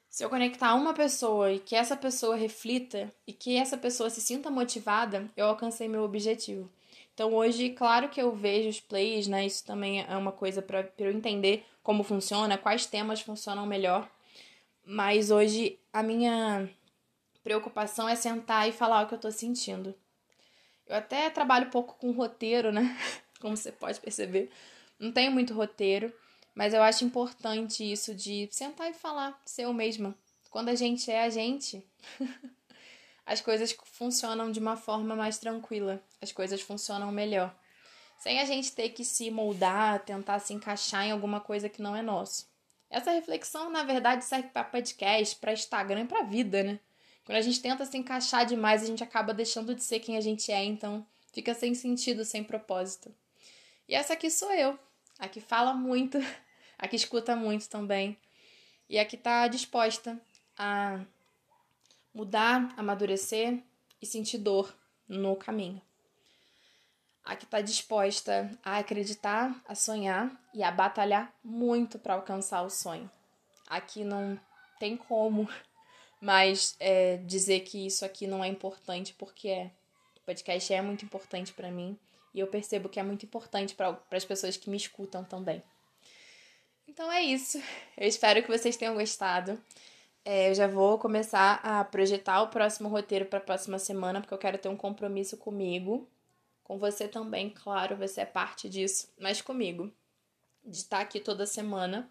Se 0.09 0.23
eu 0.23 0.29
conectar 0.29 0.73
uma 0.75 0.93
pessoa 0.93 1.51
e 1.51 1.59
que 1.59 1.75
essa 1.75 1.97
pessoa 1.97 2.35
reflita 2.35 3.11
e 3.25 3.33
que 3.33 3.57
essa 3.57 3.77
pessoa 3.77 4.09
se 4.09 4.21
sinta 4.21 4.49
motivada, 4.49 5.27
eu 5.35 5.47
alcancei 5.47 5.87
meu 5.87 6.03
objetivo. 6.03 6.69
Então 7.13 7.33
hoje, 7.33 7.69
claro 7.71 8.09
que 8.09 8.21
eu 8.21 8.31
vejo 8.35 8.69
os 8.69 8.79
plays, 8.79 9.27
né? 9.27 9.45
Isso 9.45 9.65
também 9.65 10.01
é 10.01 10.17
uma 10.17 10.31
coisa 10.31 10.61
para 10.61 10.87
eu 10.97 11.11
entender 11.11 11.65
como 11.83 12.03
funciona, 12.03 12.57
quais 12.57 12.85
temas 12.85 13.21
funcionam 13.21 13.65
melhor. 13.65 14.09
Mas 14.85 15.31
hoje 15.31 15.79
a 15.91 16.01
minha 16.03 16.69
preocupação 17.43 18.07
é 18.07 18.15
sentar 18.15 18.67
e 18.67 18.71
falar 18.71 19.03
o 19.03 19.07
que 19.07 19.13
eu 19.13 19.19
tô 19.19 19.31
sentindo. 19.31 19.93
Eu 20.87 20.97
até 20.97 21.29
trabalho 21.29 21.69
pouco 21.69 21.95
com 21.95 22.11
roteiro, 22.11 22.71
né? 22.71 22.97
Como 23.39 23.55
você 23.57 23.71
pode 23.71 23.99
perceber. 23.99 24.51
Não 24.99 25.11
tenho 25.11 25.31
muito 25.31 25.53
roteiro, 25.53 26.13
mas 26.53 26.73
eu 26.73 26.81
acho 26.83 27.03
importante 27.03 27.89
isso 27.89 28.13
de 28.13 28.47
sentar 28.51 28.89
e 28.89 28.93
falar, 28.93 29.41
ser 29.45 29.63
eu 29.63 29.73
mesma. 29.73 30.15
Quando 30.49 30.69
a 30.69 30.75
gente 30.75 31.09
é 31.11 31.23
a 31.23 31.29
gente, 31.29 31.85
as 33.25 33.41
coisas 33.41 33.75
funcionam 33.83 34.51
de 34.51 34.59
uma 34.59 34.77
forma 34.77 35.15
mais 35.15 35.37
tranquila, 35.37 36.01
as 36.21 36.31
coisas 36.31 36.61
funcionam 36.61 37.11
melhor. 37.11 37.53
Sem 38.19 38.39
a 38.39 38.45
gente 38.45 38.71
ter 38.71 38.89
que 38.89 39.03
se 39.03 39.29
moldar, 39.29 40.05
tentar 40.05 40.39
se 40.39 40.53
encaixar 40.53 41.05
em 41.05 41.11
alguma 41.11 41.41
coisa 41.41 41.67
que 41.67 41.81
não 41.81 41.95
é 41.95 42.01
nosso. 42.01 42.47
Essa 42.89 43.11
reflexão, 43.11 43.69
na 43.71 43.83
verdade, 43.83 44.23
serve 44.23 44.49
para 44.49 44.63
podcast, 44.63 45.35
para 45.37 45.51
Instagram 45.51 46.01
e 46.01 46.07
para 46.07 46.23
vida, 46.23 46.63
né? 46.63 46.79
Quando 47.25 47.37
a 47.37 47.41
gente 47.41 47.61
tenta 47.61 47.85
se 47.85 47.97
encaixar 47.97 48.45
demais, 48.45 48.83
a 48.83 48.85
gente 48.85 49.03
acaba 49.03 49.33
deixando 49.33 49.73
de 49.73 49.83
ser 49.83 49.99
quem 49.99 50.17
a 50.17 50.21
gente 50.21 50.51
é, 50.51 50.63
então 50.63 51.05
fica 51.31 51.53
sem 51.53 51.73
sentido, 51.73 52.25
sem 52.25 52.43
propósito. 52.43 53.13
E 53.87 53.95
essa 53.95 54.13
aqui 54.13 54.29
sou 54.29 54.51
eu, 54.51 54.77
a 55.17 55.27
que 55.27 55.39
fala 55.39 55.73
muito, 55.73 56.17
a 56.77 56.87
que 56.87 56.95
escuta 56.95 57.35
muito 57.35 57.69
também, 57.69 58.17
e 58.89 58.99
a 58.99 59.05
que 59.05 59.15
está 59.15 59.47
disposta 59.47 60.19
a 60.57 61.03
mudar, 62.13 62.73
amadurecer 62.77 63.63
e 64.01 64.05
sentir 64.05 64.37
dor 64.37 64.73
no 65.07 65.35
caminho. 65.35 65.81
A 67.23 67.35
que 67.37 67.45
está 67.45 67.61
disposta 67.61 68.51
a 68.63 68.79
acreditar, 68.79 69.61
a 69.65 69.73
sonhar 69.73 70.29
e 70.53 70.61
a 70.61 70.69
batalhar 70.69 71.33
muito 71.41 71.97
para 71.97 72.15
alcançar 72.15 72.61
o 72.63 72.69
sonho. 72.69 73.09
Aqui 73.67 74.03
não 74.03 74.37
tem 74.77 74.97
como 74.97 75.47
mas 76.23 76.77
é, 76.79 77.17
dizer 77.17 77.59
que 77.65 77.85
isso 77.85 78.05
aqui 78.05 78.25
não 78.25 78.41
é 78.41 78.47
importante 78.47 79.13
porque 79.13 79.49
é. 79.49 79.71
O 80.15 80.25
podcast 80.25 80.73
é 80.73 80.81
muito 80.81 81.03
importante 81.03 81.51
para 81.51 81.69
mim 81.69 81.99
e 82.33 82.39
eu 82.39 82.47
percebo 82.47 82.87
que 82.87 82.97
é 82.97 83.03
muito 83.03 83.25
importante 83.25 83.75
para 83.75 83.99
as 84.09 84.23
pessoas 84.23 84.55
que 84.55 84.69
me 84.69 84.77
escutam 84.77 85.21
também. 85.25 85.61
Então 86.87 87.11
é 87.11 87.21
isso. 87.21 87.61
Eu 87.97 88.07
espero 88.07 88.41
que 88.41 88.47
vocês 88.47 88.77
tenham 88.77 88.95
gostado. 88.95 89.61
É, 90.23 90.49
eu 90.49 90.55
já 90.55 90.65
vou 90.65 90.97
começar 90.97 91.55
a 91.61 91.83
projetar 91.83 92.41
o 92.41 92.47
próximo 92.47 92.87
roteiro 92.87 93.25
para 93.25 93.39
a 93.39 93.41
próxima 93.41 93.77
semana, 93.77 94.21
porque 94.21 94.33
eu 94.33 94.37
quero 94.37 94.57
ter 94.57 94.69
um 94.69 94.77
compromisso 94.77 95.35
comigo, 95.35 96.07
com 96.63 96.77
você 96.79 97.05
também, 97.05 97.49
claro, 97.49 97.97
você 97.97 98.21
é 98.21 98.25
parte 98.25 98.69
disso, 98.69 99.11
mas 99.19 99.41
comigo, 99.41 99.91
de 100.63 100.77
estar 100.77 101.01
aqui 101.01 101.19
toda 101.19 101.45
semana. 101.45 102.09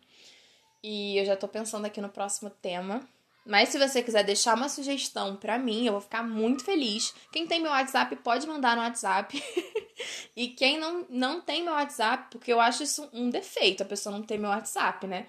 E 0.83 1.17
eu 1.17 1.25
já 1.25 1.35
tô 1.35 1.49
pensando 1.49 1.87
aqui 1.87 2.03
no 2.03 2.11
próximo 2.11 2.51
tema. 2.51 3.09
Mas 3.45 3.71
se 3.71 3.79
você 3.79 4.03
quiser 4.03 4.23
deixar 4.23 4.55
uma 4.55 4.69
sugestão 4.69 5.37
para 5.37 5.59
mim, 5.59 5.85
eu 5.85 5.93
vou 5.93 6.01
ficar 6.01 6.23
muito 6.23 6.65
feliz. 6.65 7.13
Quem 7.33 7.47
tem 7.47 7.61
meu 7.61 7.73
WhatsApp 7.73 8.15
pode 8.17 8.47
mandar 8.47 8.77
no 8.77 8.83
WhatsApp. 8.83 9.43
e 10.37 10.49
quem 10.49 10.79
não, 10.79 11.05
não 11.11 11.41
tem 11.41 11.63
meu 11.63 11.73
WhatsApp, 11.73 12.29
porque 12.31 12.53
eu 12.53 12.61
acho 12.61 12.85
isso 12.85 13.09
um 13.13 13.29
defeito, 13.29 13.83
a 13.83 13.87
pessoa 13.87 14.17
não 14.17 14.23
ter 14.23 14.39
meu 14.39 14.51
WhatsApp, 14.51 15.07
né? 15.07 15.27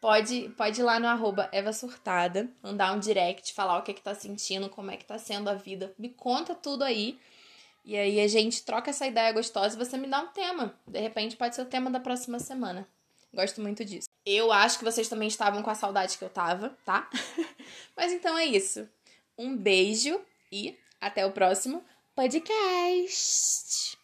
Pode, 0.00 0.48
pode 0.56 0.80
ir 0.80 0.82
lá 0.82 0.98
no 0.98 1.06
arroba 1.06 1.48
Eva 1.52 1.72
Surtada, 1.72 2.50
mandar 2.60 2.92
um 2.92 2.98
direct, 2.98 3.52
falar 3.52 3.78
o 3.78 3.82
que, 3.82 3.92
é 3.92 3.94
que 3.94 4.02
tá 4.02 4.14
sentindo, 4.14 4.68
como 4.68 4.90
é 4.90 4.96
que 4.96 5.04
tá 5.04 5.16
sendo 5.18 5.48
a 5.48 5.54
vida. 5.54 5.94
Me 5.98 6.08
conta 6.08 6.54
tudo 6.54 6.82
aí. 6.82 7.20
E 7.84 7.96
aí 7.96 8.20
a 8.20 8.28
gente 8.28 8.64
troca 8.64 8.90
essa 8.90 9.06
ideia 9.06 9.32
gostosa 9.32 9.76
e 9.76 9.78
você 9.78 9.96
me 9.96 10.08
dá 10.08 10.20
um 10.20 10.28
tema. 10.28 10.74
De 10.86 11.00
repente 11.00 11.36
pode 11.36 11.54
ser 11.54 11.62
o 11.62 11.66
tema 11.66 11.90
da 11.90 12.00
próxima 12.00 12.38
semana. 12.38 12.88
Gosto 13.32 13.60
muito 13.60 13.84
disso. 13.84 14.11
Eu 14.24 14.52
acho 14.52 14.78
que 14.78 14.84
vocês 14.84 15.08
também 15.08 15.26
estavam 15.26 15.62
com 15.62 15.70
a 15.70 15.74
saudade 15.74 16.16
que 16.16 16.24
eu 16.24 16.28
tava, 16.28 16.76
tá? 16.84 17.10
Mas 17.96 18.12
então 18.12 18.38
é 18.38 18.44
isso. 18.44 18.88
Um 19.36 19.56
beijo 19.56 20.20
e 20.50 20.78
até 21.00 21.26
o 21.26 21.32
próximo 21.32 21.84
podcast. 22.14 23.98